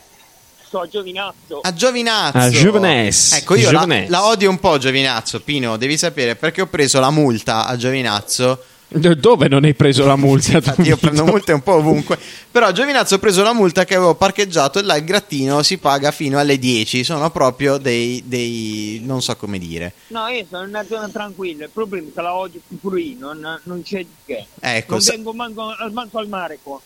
[0.74, 1.60] Sto a Giovinazzo.
[1.62, 2.36] A Giovinazzo.
[2.38, 3.36] A Giovinezzo.
[3.36, 7.10] Ecco, io la, la odio un po' Giovinazzo, Pino, devi sapere, perché ho preso la
[7.10, 8.60] multa a Giovinazzo.
[8.88, 10.54] Dove non hai preso la multa?
[10.56, 12.18] Infatti io prendo multe un po' ovunque.
[12.50, 15.78] Però a Giovinazzo ho preso la multa che avevo parcheggiato e là il grattino si
[15.78, 17.04] paga fino alle 10.
[17.04, 19.92] Sono proprio dei, dei non so come dire.
[20.08, 23.16] No, io sono in una zona tranquilla, il problema è che la odio pure io,
[23.20, 24.44] non, non c'è di che.
[24.58, 26.80] Ecco, non vengo manco, al- manco al mare qua.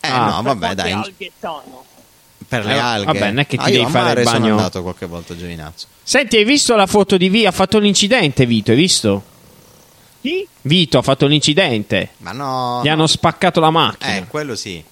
[0.00, 0.90] Eh Ah, no, vabbè, dai.
[0.92, 1.84] alghe stanno.
[2.48, 3.04] Per le Eh, alghe.
[3.04, 4.38] vabbè, non è che ti Ah, devi fare il bagno.
[4.40, 5.86] sono andato qualche volta a Giovinazzo.
[6.02, 7.48] Senti, hai visto la foto di Vito?
[7.48, 9.22] Ha fatto l'incidente, Vito, hai visto?
[10.22, 10.46] Chi?
[10.62, 12.10] Vito ha fatto l'incidente.
[12.18, 12.80] Ma no.
[12.82, 14.16] Gli hanno spaccato la macchina.
[14.16, 14.82] Eh, quello sì.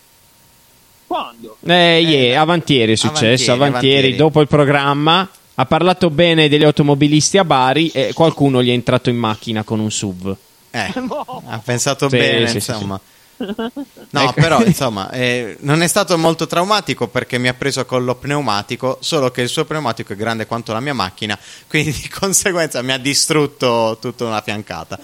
[1.07, 1.57] Quando?
[1.65, 4.17] Eh, ieri, Eh, avantieri è successo, avantieri, avantieri, avantieri.
[4.17, 9.09] dopo il programma ha parlato bene degli automobilisti a Bari e qualcuno gli è entrato
[9.09, 10.37] in macchina con un SUV.
[10.71, 11.43] Eh, No.
[11.47, 13.01] ha pensato Sì, bene, sì, sì, insomma.
[13.39, 14.33] No, Ecco.
[14.35, 18.99] però insomma, eh, non è stato molto traumatico perché mi ha preso con lo pneumatico,
[19.01, 22.93] solo che il suo pneumatico è grande quanto la mia macchina, quindi di conseguenza mi
[22.93, 24.99] ha distrutto tutta una fiancata.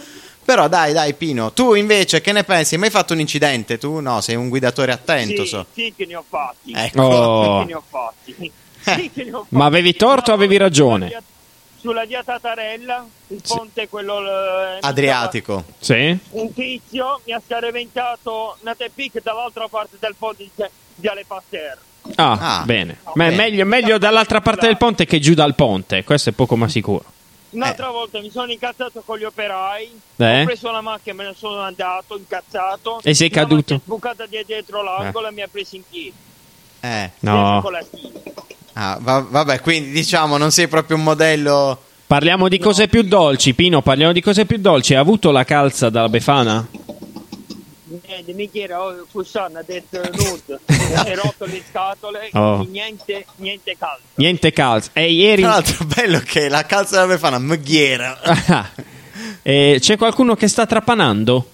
[0.45, 2.75] Però dai, dai Pino, tu invece che ne pensi?
[2.75, 3.79] Hai mai fatto un incidente?
[3.79, 5.67] Tu no, sei un guidatore attento, sì, so.
[5.73, 6.73] sì che ne ho fatti.
[6.75, 7.03] Ecco.
[7.03, 7.61] Oh.
[7.61, 8.53] Sì che ne ho fatti.
[8.83, 9.73] Sì che ne ho Ma fatti.
[9.77, 11.23] avevi torto o avevi ragione?
[11.83, 15.65] Sulla via, Tatarella, il ponte quello eh, Adriatico.
[15.81, 16.17] Sì?
[16.31, 20.65] un tizio mi ha scareventato una tepic dall'altra parte del ponte di
[20.95, 21.77] Viale Pasteur.
[22.15, 22.99] Ah, Ah, bene.
[23.15, 26.05] Ma è meglio, meglio dall'altra parte del ponte che giù dal ponte.
[26.05, 27.05] Questo è poco ma sicuro.
[27.51, 30.41] Un'altra volta mi sono incazzato con gli operai, Eh?
[30.43, 33.01] ho preso la macchina e me ne sono andato incazzato.
[33.03, 33.75] E sei caduto?
[33.75, 36.15] è sbucata di dietro l'angolo e mi ha preso in piedi.
[36.81, 37.61] Eh, No.
[37.61, 38.21] Con la stiva.
[38.75, 41.83] Ah, va- vabbè, quindi diciamo non sei proprio un modello...
[42.07, 43.81] Parliamo di cose più dolci, Pino.
[43.81, 44.93] Parliamo di cose più dolci.
[44.93, 46.67] Hai avuto la calza dalla Befana?
[48.07, 50.61] Niente, mi chiede, oh, quest'anno ha detto nudo,
[50.95, 52.67] hai rotto le scatole, Oh.
[52.69, 54.03] niente, niente caldo.
[54.17, 54.91] Niente calza.
[54.93, 55.41] E ieri.
[55.43, 58.21] Tra l'altro bello che la calza della Befana mughiera.
[58.23, 58.71] Ah.
[59.45, 61.47] E c'è qualcuno che sta trapanando?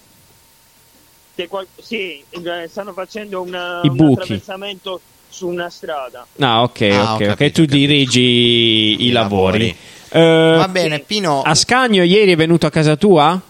[1.35, 4.21] Se qual- sì, eh, stanno facendo una, I un buchi.
[4.23, 6.27] attraversamento su una strada.
[6.39, 7.27] Ah, ok, Ah, ok, ok.
[7.27, 7.77] capito, Tu ho capito.
[7.77, 9.59] dirigi i, I lavori.
[9.59, 9.77] lavori.
[10.11, 11.43] Eh, Va bene, Pino.
[11.43, 13.41] Ascanio ieri è venuto a casa tua?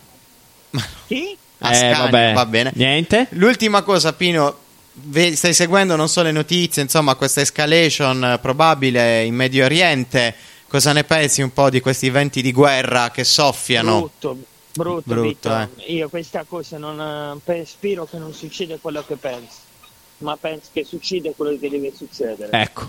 [1.06, 1.36] Sì?
[1.60, 2.32] Ascanio, eh, vabbè.
[2.34, 2.72] va bene.
[2.74, 3.26] Niente?
[3.30, 4.56] L'ultima cosa, Pino,
[5.32, 10.34] stai seguendo non so le notizie, insomma, questa escalation probabile in Medio Oriente.
[10.68, 13.98] Cosa ne pensi un po' di questi venti di guerra che soffiano?
[14.00, 14.38] Brutto,
[14.74, 15.58] brutto, Brutto, Vito.
[15.86, 15.92] eh.
[15.94, 19.54] Io questa cosa non eh, pe- spero che non succeda quello che penso,
[20.18, 22.50] ma penso che succeda quello che deve succedere.
[22.52, 22.86] Ecco.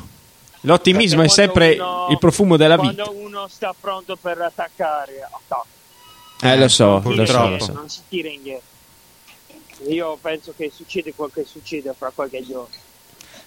[0.62, 3.04] L'ottimismo è Perché quando sempre uno- il profumo della vita.
[3.04, 5.66] Quando uno sta pronto per attaccare, attacca.
[6.42, 7.72] Eh, lo so, lo so, lo so.
[7.74, 8.68] Non si tira indietro.
[9.88, 12.68] Io penso che succede quel che succede fra qualche giorno.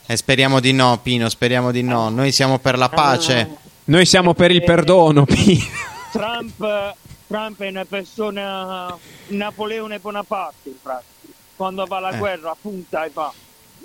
[0.07, 2.09] E speriamo di no, Pino, speriamo di no.
[2.09, 3.41] Noi siamo per la pace.
[3.41, 3.49] Ah,
[3.85, 5.65] Noi siamo per il perdono, Pino.
[6.11, 6.95] Trump,
[7.27, 8.97] Trump è una persona
[9.29, 11.11] Napoleone Bonaparte, in pratica.
[11.57, 12.19] Quando va alla Eh.
[12.19, 13.33] guerra punta e va.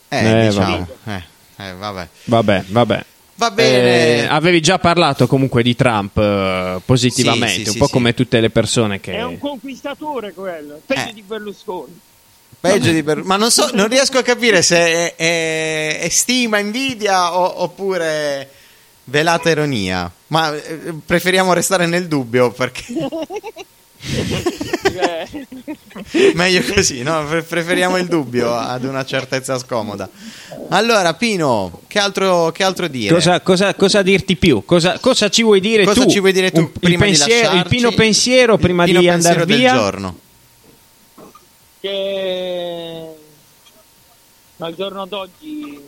[0.09, 0.87] Eh, Eh, diciamo.
[1.05, 1.23] Eh,
[1.57, 2.07] eh, vabbè.
[2.25, 3.05] Vabbè, vabbè.
[3.35, 4.23] Va bene.
[4.23, 7.91] Eh, avevi già parlato comunque di Trump eh, positivamente, Sì, sì, un sì, po' sì.
[7.91, 9.13] come tutte le persone che...
[9.13, 11.13] È un conquistatore quello, peggio Eh.
[11.13, 11.99] di Berlusconi.
[12.59, 16.57] Peggio di per- Ma non so, non riesco a capire se è, è- è stima,
[16.57, 18.49] invidia o- oppure
[19.03, 20.11] velata ironia.
[20.27, 22.85] Ma eh, preferiamo restare nel dubbio perché
[26.35, 27.25] meglio così, no?
[27.25, 30.09] Pre- Preferiamo il dubbio ad una certezza scomoda.
[30.69, 33.13] Allora, Pino, che altro, che altro dire?
[33.13, 34.63] Cosa, cosa- cosa dirti più?
[34.65, 36.09] Cosa, cosa ci vuoi dire Cosa tu?
[36.11, 37.75] ci vuoi dire tu Un- prima il, di pensiero- il lasciarci?
[37.75, 39.73] pino pensiero Il prima Pino di andare del via?
[39.73, 40.17] giorno.
[41.79, 43.05] che
[44.59, 45.79] al giorno d'oggi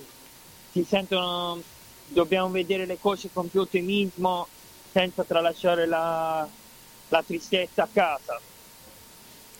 [0.72, 1.60] si sentono
[2.08, 4.48] dobbiamo vedere le cose con più ottimismo
[4.92, 6.48] senza tralasciare la,
[7.10, 8.40] la tristezza a casa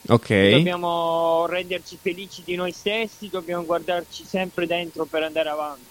[0.08, 0.50] Ok.
[0.50, 5.86] dobbiamo renderci felici di noi stessi dobbiamo guardarci sempre dentro per andare avanti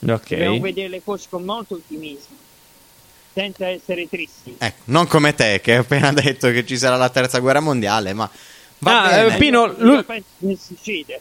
[0.00, 0.60] dobbiamo Ok.
[0.60, 2.36] vedere le cose con molto ottimismo
[3.32, 7.08] senza essere tristi Ecco, non come te che hai appena detto che ci sarà la
[7.08, 8.30] terza guerra mondiale, ma
[8.78, 9.34] va Ah, bene.
[9.34, 11.20] eh, Pino, Io lui- penso che succede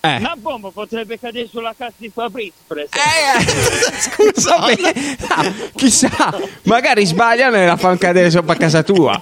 [0.00, 0.16] Eh.
[0.16, 4.92] una bomba potrebbe cadere sulla casa di Fabrizio per esempio Eh, scusa, vabbè.
[5.28, 9.20] Ah, chissà, magari sbagliano e la fanno cadere sopra casa tua.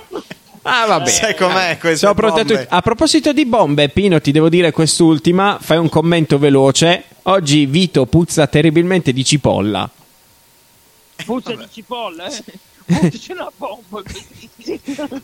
[0.62, 1.08] Ah, vabbè.
[1.08, 5.58] Sai com'è Sono pronte a proposito di bombe, Pino, ti devo dire quest'ultima.
[5.60, 7.04] Fai un commento veloce.
[7.22, 9.88] Oggi Vito puzza terribilmente di cipolla.
[11.24, 12.42] puzza di cipolla eh?
[12.84, 14.02] Puzza, c'è una bomba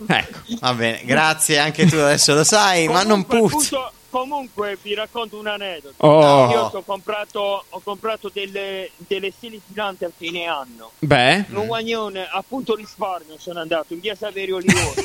[0.06, 0.38] Ecco.
[0.60, 3.90] Va bene, grazie, anche tu adesso lo sai, ma non puzza.
[4.12, 5.94] Comunque vi racconto un aneddoto.
[6.06, 6.50] Oh.
[6.50, 10.90] io ho comprato, ho comprato delle, delle stelle filanti a fine anno.
[10.98, 15.02] Beh, un guagnone appunto risparmio sono andato in via Saverio Livorno.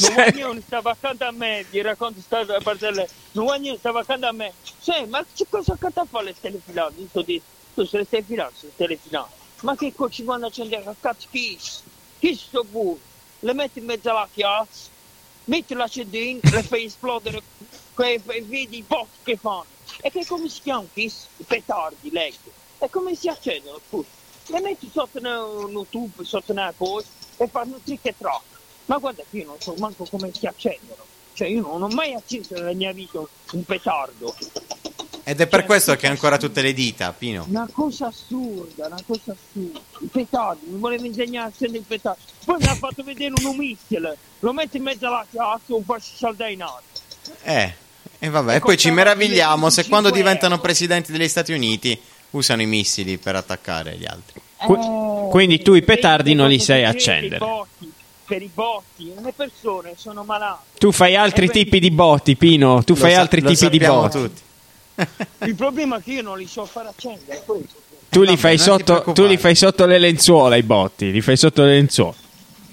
[0.00, 4.32] Un guagnone stava accanto a me vi racconto questa barzelletta un guagnone stava accanto a
[4.32, 4.52] me.
[4.80, 7.44] Sì ma c'è cosa accanto a fare le stelle filanti io sto dicendo
[7.74, 10.82] tu se le stelle filanti sono stelle filanti ma che co- ci vanno a accendere
[10.84, 11.28] a cazzo?
[11.30, 11.56] Chi?
[12.18, 12.98] Chi sto buono
[13.40, 14.88] le metti in mezzo alla chiazza
[15.44, 17.42] metti l'accendino le fai esplodere
[18.00, 19.66] que- e vedi i botti che fanno
[20.00, 20.84] e che come si chiama?
[20.92, 21.26] Kiss?
[21.36, 24.08] i petardi leggo e come si accendono scusa
[24.46, 28.42] le metti sotto un un tubo sotto una cosa e fanno trick e track
[28.86, 31.04] ma guarda che io non so manco come si accendono.
[31.32, 34.34] Cioè io non ho mai acceso nella mia vita un petardo.
[35.22, 37.44] Ed è per questo che ha ancora tutte le dita, Pino.
[37.48, 39.78] una cosa assurda una cosa assurda.
[40.00, 43.56] I petardi mi voleva insegnare a accendere il petardo poi mi ha fatto vedere un
[43.56, 46.82] missile lo metti in mezzo alla chiazza e lo faccio saldare in aria
[47.42, 47.74] Eh,
[48.22, 50.62] E vabbè, E poi ci meravigliamo se 25 quando diventano euro.
[50.62, 51.98] presidenti degli Stati Uniti
[52.30, 54.40] usano i missili per attaccare gli altri.
[54.56, 57.38] Qui- quindi tu i petardi non li sai accendere.
[57.38, 57.90] botti,
[58.26, 60.78] per i botti, le persone sono malate.
[60.78, 62.84] Tu fai altri E quindi- tipi di botti, Pino.
[62.84, 64.18] Tu Lo fai sa- altri tipi di botti.
[64.18, 64.40] tutti.
[65.46, 67.42] Il problema è che io non li so far accendere.
[68.10, 71.62] Tu li, fai sotto, tu li fai sotto le lenzuola i botti, li fai sotto
[71.62, 72.14] le lenzuola.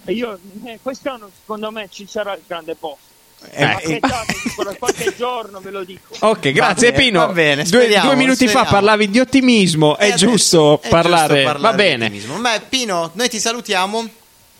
[0.03, 3.06] E io, eh, quest'anno secondo me ci sarà il grande posto.
[3.51, 6.15] Eh, eh, Aspettate ancora qualche giorno, ve lo dico.
[6.19, 7.19] Ok, grazie bene, Pino.
[7.19, 8.69] va bene, due, speriamo, due minuti fa speriamo.
[8.71, 11.43] parlavi di ottimismo, è, e adesso giusto, è parlare.
[11.43, 12.05] giusto Va di bene.
[12.05, 12.37] ottimismo.
[12.37, 14.09] Ma Pino, noi ti salutiamo.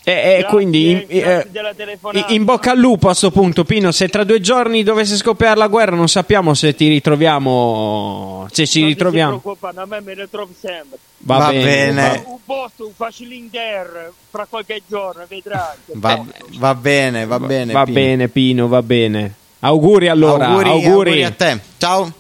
[0.07, 2.31] E, e Grazie, quindi in, grazie eh, della telefonata.
[2.33, 3.91] in bocca al lupo a sto punto, Pino.
[3.91, 8.47] Se tra due giorni dovesse scoppiare la guerra, non sappiamo se ti ritroviamo.
[8.49, 9.39] Se ci Non ritroviamo.
[9.39, 10.97] preoccupare, a me me ne trovi sempre.
[11.19, 11.63] Va, Va bene.
[11.65, 12.01] bene.
[12.23, 15.75] va- Un posto, un facilinder fra qualche giorno, vedrai.
[15.87, 16.23] Va,
[16.57, 17.73] va bene, va bene.
[17.73, 17.93] va Pino.
[17.99, 19.33] bene, Pino, va bene.
[19.59, 20.47] Auguri allora.
[20.47, 20.87] auguri, auguri.
[20.89, 21.59] auguri a te.
[21.77, 22.11] Ciao.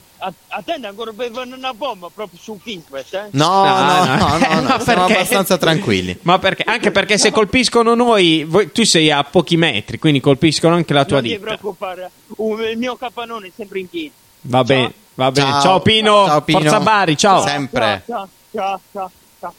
[0.47, 3.27] Attende ancora una bomba proprio su Kismet, eh?
[3.31, 4.37] No, no, No, no, no.
[4.37, 5.13] no, no, Ma siamo perché?
[5.13, 6.17] abbastanza tranquilli.
[6.23, 6.63] Ma perché?
[6.63, 11.05] Anche perché se colpiscono noi, voi- tu sei a pochi metri, quindi colpiscono anche la
[11.05, 11.45] tua non ti ditta.
[11.45, 14.11] preoccupare, un- il mio capannone è sempre in piedi.
[14.41, 15.49] Va bene, va bene.
[15.51, 15.81] Ciao, Ciao.
[15.81, 16.25] Pino.
[16.25, 16.59] Ciao, Pino.
[16.61, 17.41] Forza Bari, ciao.
[17.45, 18.03] Sempre.
[18.07, 19.53] Ciao, ciao, ciao, ciao.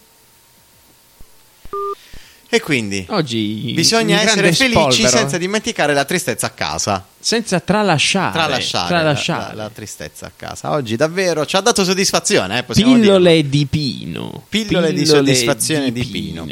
[2.51, 5.09] E quindi Oggi bisogna essere felici spolvero.
[5.09, 7.05] senza dimenticare la tristezza a casa.
[7.20, 8.32] senza tralasciare.
[8.32, 9.40] Tralasciare, tralasciare.
[9.49, 10.70] La, la- la tristezza a casa.
[10.72, 13.49] Oggi davvero ci ha dato soddisfazione, eh, Pillole dirlo.
[13.51, 14.42] di Pino.
[14.49, 16.46] Pillole di soddisfazione di Pino.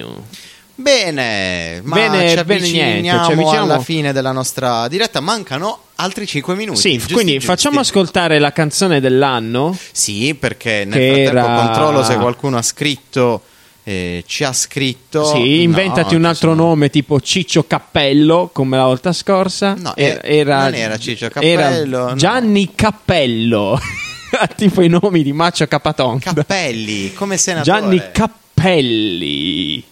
[0.78, 5.20] Bene, ma Bene, ci avviciniamo niente, ci avviciniamo- alla fine della nostra diretta.
[5.20, 6.78] Mancano altri 5 minuti.
[6.78, 7.46] Sì, giusti, quindi giusti.
[7.46, 9.74] facciamo ascoltare la canzone dell'anno.
[9.92, 13.42] Sì, perché nel frattempo era- controllo se qualcuno ha scritto,
[13.88, 15.24] eh, ci ha scritto.
[15.26, 19.74] Sì, inventati No, un altro sono- nome tipo Ciccio Cappello, come la volta scorsa.
[19.78, 22.14] No, era, era- non era Ciccio Cappello, era no.
[22.16, 23.78] Gianni Cappello.
[24.56, 26.32] tipo i nomi di Maccio Capatonda.
[26.32, 27.78] Cappelli, come senatore.
[27.80, 29.84] Gianni Cappelli.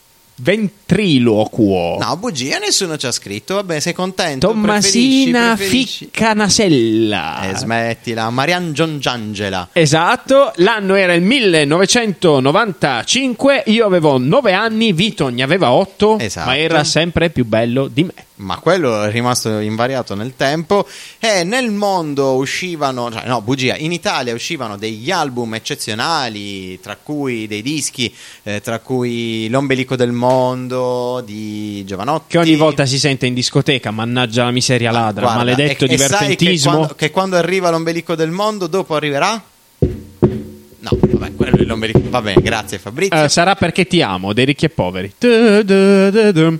[0.94, 1.98] Ventriloquo.
[2.00, 3.56] No, bugia, nessuno ci ha scritto.
[3.56, 4.52] Vabbè, sei contento?
[4.52, 6.04] Preferisci, Tommasina preferisci?
[6.04, 7.50] Ficcanasella.
[7.50, 9.70] Eh, smettila, Marian Giangiangela.
[9.72, 16.46] Esatto, l'anno era il 1995, io avevo 9 anni, Vito ne aveva 8, Esatto.
[16.46, 18.12] ma era sempre più bello di me.
[18.36, 20.84] Ma quello è rimasto invariato nel tempo.
[21.20, 27.46] E nel mondo uscivano, cioè, no, bugia, in Italia uscivano degli album eccezionali, tra cui
[27.46, 30.83] dei dischi, eh, tra cui L'ombelico del mondo
[31.24, 32.24] di Giovanotti.
[32.28, 35.96] Che ogni volta si sente in discoteca, mannaggia la miseria ladra, Guarda, maledetto e- e
[35.98, 36.70] sai che divertentismo.
[36.76, 39.42] quando, che quando arriva l'ombelico del mondo, dopo arriverà?
[39.78, 42.00] No, vabbè, quello è l'ombelico.
[42.10, 43.24] Va bene, grazie Fabrizio.
[43.24, 45.12] Eh, sarà perché ti amo, dei ricchi e poveri.
[45.18, 46.58] Du, du, du.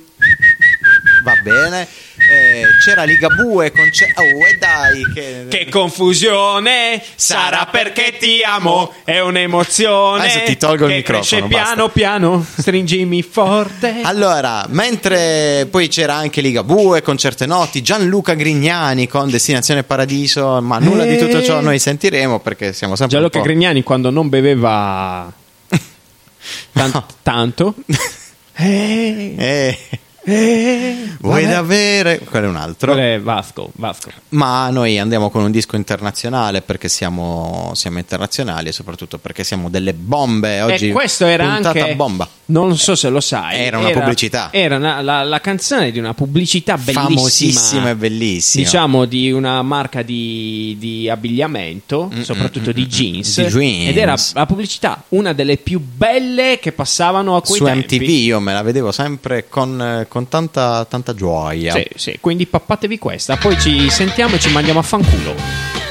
[1.25, 1.87] Va bene.
[2.35, 3.91] Eh, c'era Ligabue con.
[3.93, 5.47] Ce- oh, e dai, che.
[5.49, 10.21] Che confusione, sarà perché ti amo, è un'emozione.
[10.25, 14.01] Adesso ti tolgo il che microfono, cresce piano piano, stringimi forte.
[14.03, 20.79] Allora, mentre poi c'era anche Ligabue con certe notti, Gianluca Grignani con Destinazione Paradiso, ma
[20.79, 23.49] nulla di tutto ciò noi sentiremo perché siamo sempre Gianluca un po'...
[23.49, 25.33] Grignani quando non beveva
[26.73, 27.07] tan- No.
[27.23, 27.75] tanto.
[28.57, 29.79] Eh, Eh,
[30.27, 32.19] eh, vuoi davvero?
[32.25, 32.95] Quello è un altro.
[32.97, 34.11] È Vasco, Vasco.
[34.31, 39.69] Ma noi andiamo con un disco internazionale perché siamo, siamo internazionali e soprattutto perché siamo
[39.69, 40.61] delle bombe.
[40.63, 42.29] Oggi e questo era anche bomba.
[42.47, 43.59] Non so se lo sai.
[43.59, 44.49] Era una pubblicità.
[44.51, 47.05] Era una- la, la canzone di una pubblicità bellissima.
[47.09, 48.65] Famosissima e bellissima.
[48.65, 53.41] Diciamo di una marca di, di abbigliamento, Mm, soprattutto mm, di mm, jeans.
[53.43, 53.89] di jeans.
[53.89, 57.97] Ed era la pubblicità, una delle più belle che passavano a quei Su tempi.
[57.99, 61.73] MTV io me la vedevo sempre con, eh, con tanta, tanta gioia.
[61.73, 63.37] Sì, sì, quindi pappatevi questa.
[63.37, 65.35] Poi ci sentiamo e ci mandiamo a fanculo.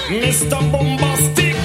[0.07, 0.63] Mr.
[0.69, 1.57] Bombastic.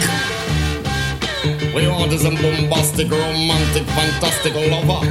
[1.73, 5.07] We want is a bombastic, romantic, fantastic lover.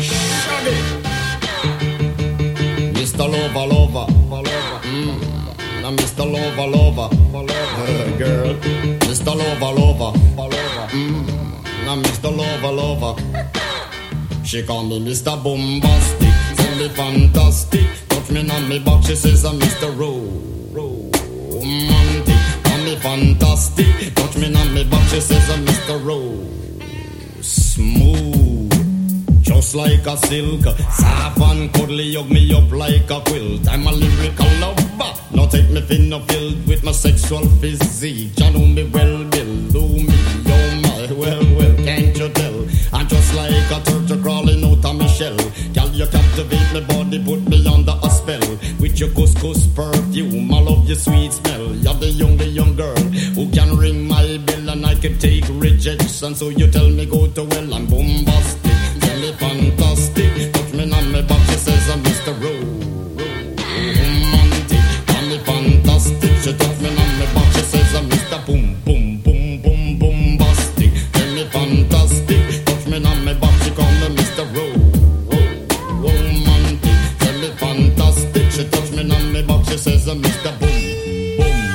[0.00, 0.78] Shaggy.
[2.94, 3.28] Mr.
[3.28, 4.80] Lover, lover, lover.
[4.84, 5.82] Mm.
[5.82, 6.24] Now Mr.
[6.24, 8.16] Lover, lover, lover.
[8.16, 8.54] girl.
[9.04, 9.36] Mr.
[9.36, 10.88] Lover, lover, lover.
[10.88, 11.84] Mm.
[11.84, 12.34] Now Mr.
[12.34, 13.62] Lover, lover.
[14.42, 15.42] She call me Mr.
[15.42, 16.28] Bombastic,
[16.82, 17.86] me fantastic.
[18.08, 19.96] Touch me on me back, she says I'm Mr.
[19.96, 20.40] Ro-
[20.72, 22.34] Romantic.
[22.64, 26.04] Call me fantastic, touch me on me back, she says I'm Mr.
[26.04, 26.48] Ro-
[27.40, 28.72] Smooth.
[29.42, 33.68] Just like a silk, soft and cuddly, hug me up like a quilt.
[33.68, 35.14] I'm a lyrical lover.
[35.34, 38.38] Now take me thin or filled with my sexual physique.
[38.38, 39.54] You know me well, Bill.
[39.70, 40.06] Do me,
[40.46, 42.66] oh my, well, well, can't you tell?
[42.92, 45.36] I'm just like a turtle crawling out of my shell
[46.72, 48.40] me body, put me under a spell.
[48.80, 51.74] With your couscous perfume, I love your sweet smell.
[51.74, 52.96] You're the young, the young girl
[53.36, 56.22] who can ring my bell and I can take rejects.
[56.22, 60.52] And So you tell me go to well, I'm bombastic, tell me fantastic.
[60.52, 62.32] Touch me on my back, she says I'm Mr.
[62.42, 63.86] Romantic,
[65.06, 66.30] tell me fantastic.
[66.42, 68.46] She touch me on my back, she says I'm Mr.
[68.46, 68.81] Boom.
[79.82, 80.52] Says uh, I'm Mr.
[80.60, 81.74] Boom, boom.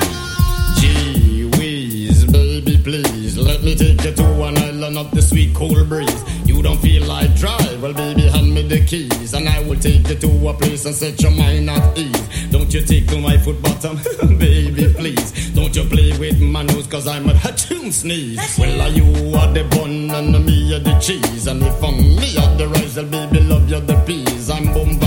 [0.80, 5.84] Gee whiz, baby, please let me take you to an island of the sweet cool
[5.84, 6.24] breeze.
[6.46, 7.82] You don't feel like drive?
[7.82, 10.96] Well, baby, hand me the keys, and I will take you to a place and
[10.96, 12.50] set your mind at ease.
[12.50, 13.98] Don't you tickle my foot bottom,
[14.38, 15.52] baby, please.
[15.54, 18.58] Don't you play with my nose, cause I'm a hatchoon sneeze.
[18.58, 19.04] Well, are you
[19.36, 22.96] are the bun and me are the cheese, and if I'm me are the rice,
[22.96, 24.50] well, baby, love you the peas.
[24.50, 25.07] I'm bombastic,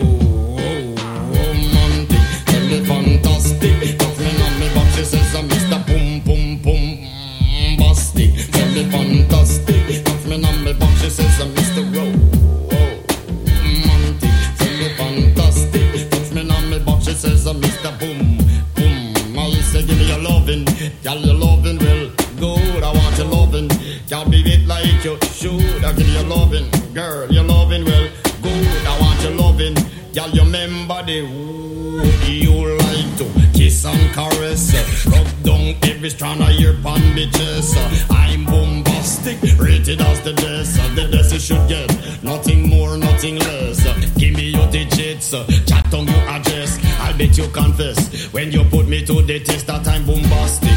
[36.11, 37.75] every strand of your pan bitches.
[38.09, 40.75] I'm bombastic, rated as the best.
[40.95, 43.83] The best you should get, nothing more, nothing less.
[44.17, 46.79] Give me your digits, chat on your address.
[46.99, 50.70] I'll bet you confess when you put me to the test that I'm bombastic.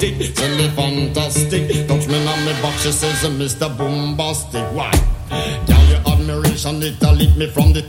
[0.00, 0.36] Romantic.
[0.36, 1.88] Feel me fantastic.
[1.88, 3.76] Touch me on me box, she says Mr.
[3.76, 4.64] Bombastic.
[4.74, 4.92] Why?
[5.66, 7.82] Girl, your admiration, it a lit me from the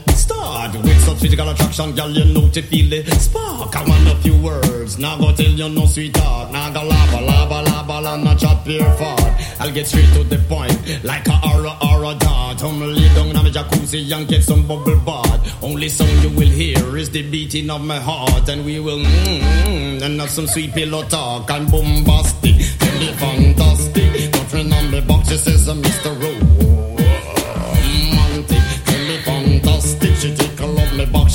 [1.22, 3.74] physical attraction, girl, you know to feel the spark.
[3.76, 6.50] I want a few words, now go tell you no sweetheart.
[6.50, 9.20] Now go lava, lava, lava, la, not chat pure fart.
[9.60, 12.62] I'll get straight to the point, like a aura, aura dart.
[12.62, 15.62] I'm lay down in my jacuzzi and get some bubble bath.
[15.62, 20.02] Only song you will hear is the beating of my heart, and we will mm,
[20.02, 21.48] and have some sweet pillow talk.
[21.50, 24.32] I'm bombastic, me fantastic.
[24.32, 26.10] Girlfriend on me box, she says Mr.
[26.20, 26.41] Romantic,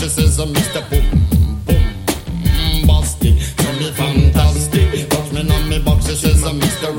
[0.08, 0.82] she says I'm Mr.
[0.90, 1.06] Boom
[1.66, 5.10] Boom Bastic, tell me fantastic.
[5.10, 6.96] Touch me on me box, she says I'm Mr.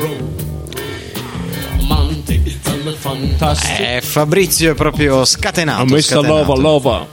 [1.81, 3.81] Romantic, tell me fantastic.
[3.81, 5.85] Eh, Fabrizio è proprio scatenato.
[5.85, 6.01] Mr.
[6.01, 6.35] scatenato.
[6.35, 7.07] Lover Lover.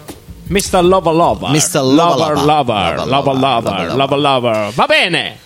[0.47, 0.83] Mr.
[0.83, 1.49] Lover Lover.
[1.49, 1.81] Mr.
[1.81, 2.35] Lover.
[2.43, 3.05] Lover.
[3.05, 3.95] Lover Lover.
[3.95, 4.71] Lover Lover.
[4.73, 5.44] Va bene.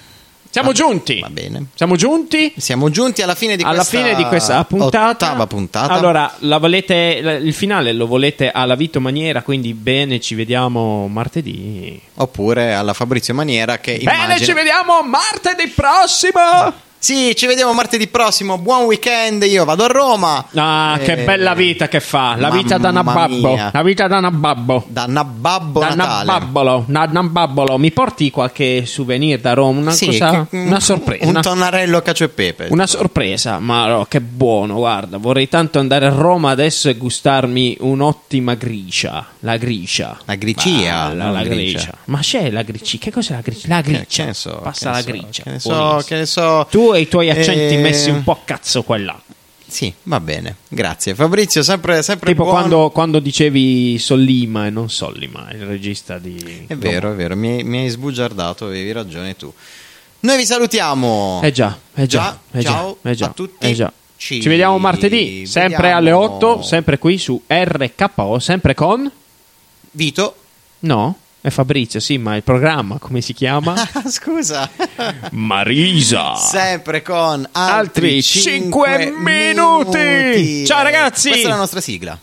[0.51, 1.19] Siamo giunti.
[1.19, 1.65] Va bene.
[1.75, 2.53] Siamo giunti.
[2.57, 5.93] Siamo giunti alla fine di Alla questa fine di questa puntata, puntata.
[5.93, 6.95] Allora, la volete,
[7.43, 12.01] il finale lo volete alla Vito Maniera, quindi bene, ci vediamo martedì.
[12.15, 16.87] Oppure alla Fabrizio Maniera che Bene, immagino- ci vediamo martedì prossimo.
[17.01, 18.57] Sì, ci vediamo martedì prossimo.
[18.57, 19.43] Buon weekend.
[19.43, 20.45] Io vado a Roma.
[20.55, 22.35] Ah, che Eh, bella vita che fa.
[22.35, 23.53] La vita da Nababbo.
[23.53, 23.69] mia.
[23.73, 24.83] La vita da Nababbo.
[24.89, 25.93] Da Nababbo Da.
[25.95, 27.77] Nababbolo, da Nababbolo.
[27.77, 29.79] Mi porti qualche souvenir da Roma?
[29.79, 31.25] Una Sì, cosa, che- una sorpresa.
[31.25, 32.67] Un tonnarello cacio e pepe.
[32.69, 37.77] Una sorpresa, ma no, che buono, guarda, vorrei tanto andare a Roma adesso e gustarmi
[37.79, 40.17] un'ottima gricia, la gricia.
[40.25, 41.77] La gricia, non la gricia.
[41.77, 41.93] gricia.
[42.05, 43.67] Ma c'è la gricia, che cos'è la gricia?
[43.69, 44.23] La gricia.
[44.23, 45.43] che ne so, Passa che la so, gricia.
[45.43, 46.01] che ne so, buonissimo.
[46.01, 46.67] che ne so.
[46.69, 49.21] Tu e i tuoi accenti Eh, messi un po' a cazzo qua e là.
[49.67, 50.55] Sì, va bene.
[50.67, 51.13] Grazie.
[51.13, 56.65] Fabrizio, sempre, sempre Tipo quando, quando dicevi Sollima e non Sollima, il regista di...
[56.67, 59.53] È vero, è vero, mi hai, mi hai sbugiardato, avevi ragione tu.
[60.21, 61.39] Noi vi salutiamo.
[61.43, 63.67] Eh già, eh già, eh già, ciao eh già, a tutti.
[63.67, 63.93] eh già.
[64.17, 69.09] Ci, Ci vediamo martedì, sempre vediamo- alle 8, sempre qui su RKO, sempre con...
[69.91, 70.35] Vito.
[70.79, 73.73] No, è Fabrizio, sì, ma il programma come si chiama?
[73.93, 74.69] Ah, Scusa.
[75.31, 76.35] Marisa.
[76.35, 79.97] sempre con Altri altri 5 cinque minuti.
[79.97, 80.65] minuti.
[80.65, 81.29] Ciao, ragazzi.
[81.29, 82.17] Questa è la nostra sigla.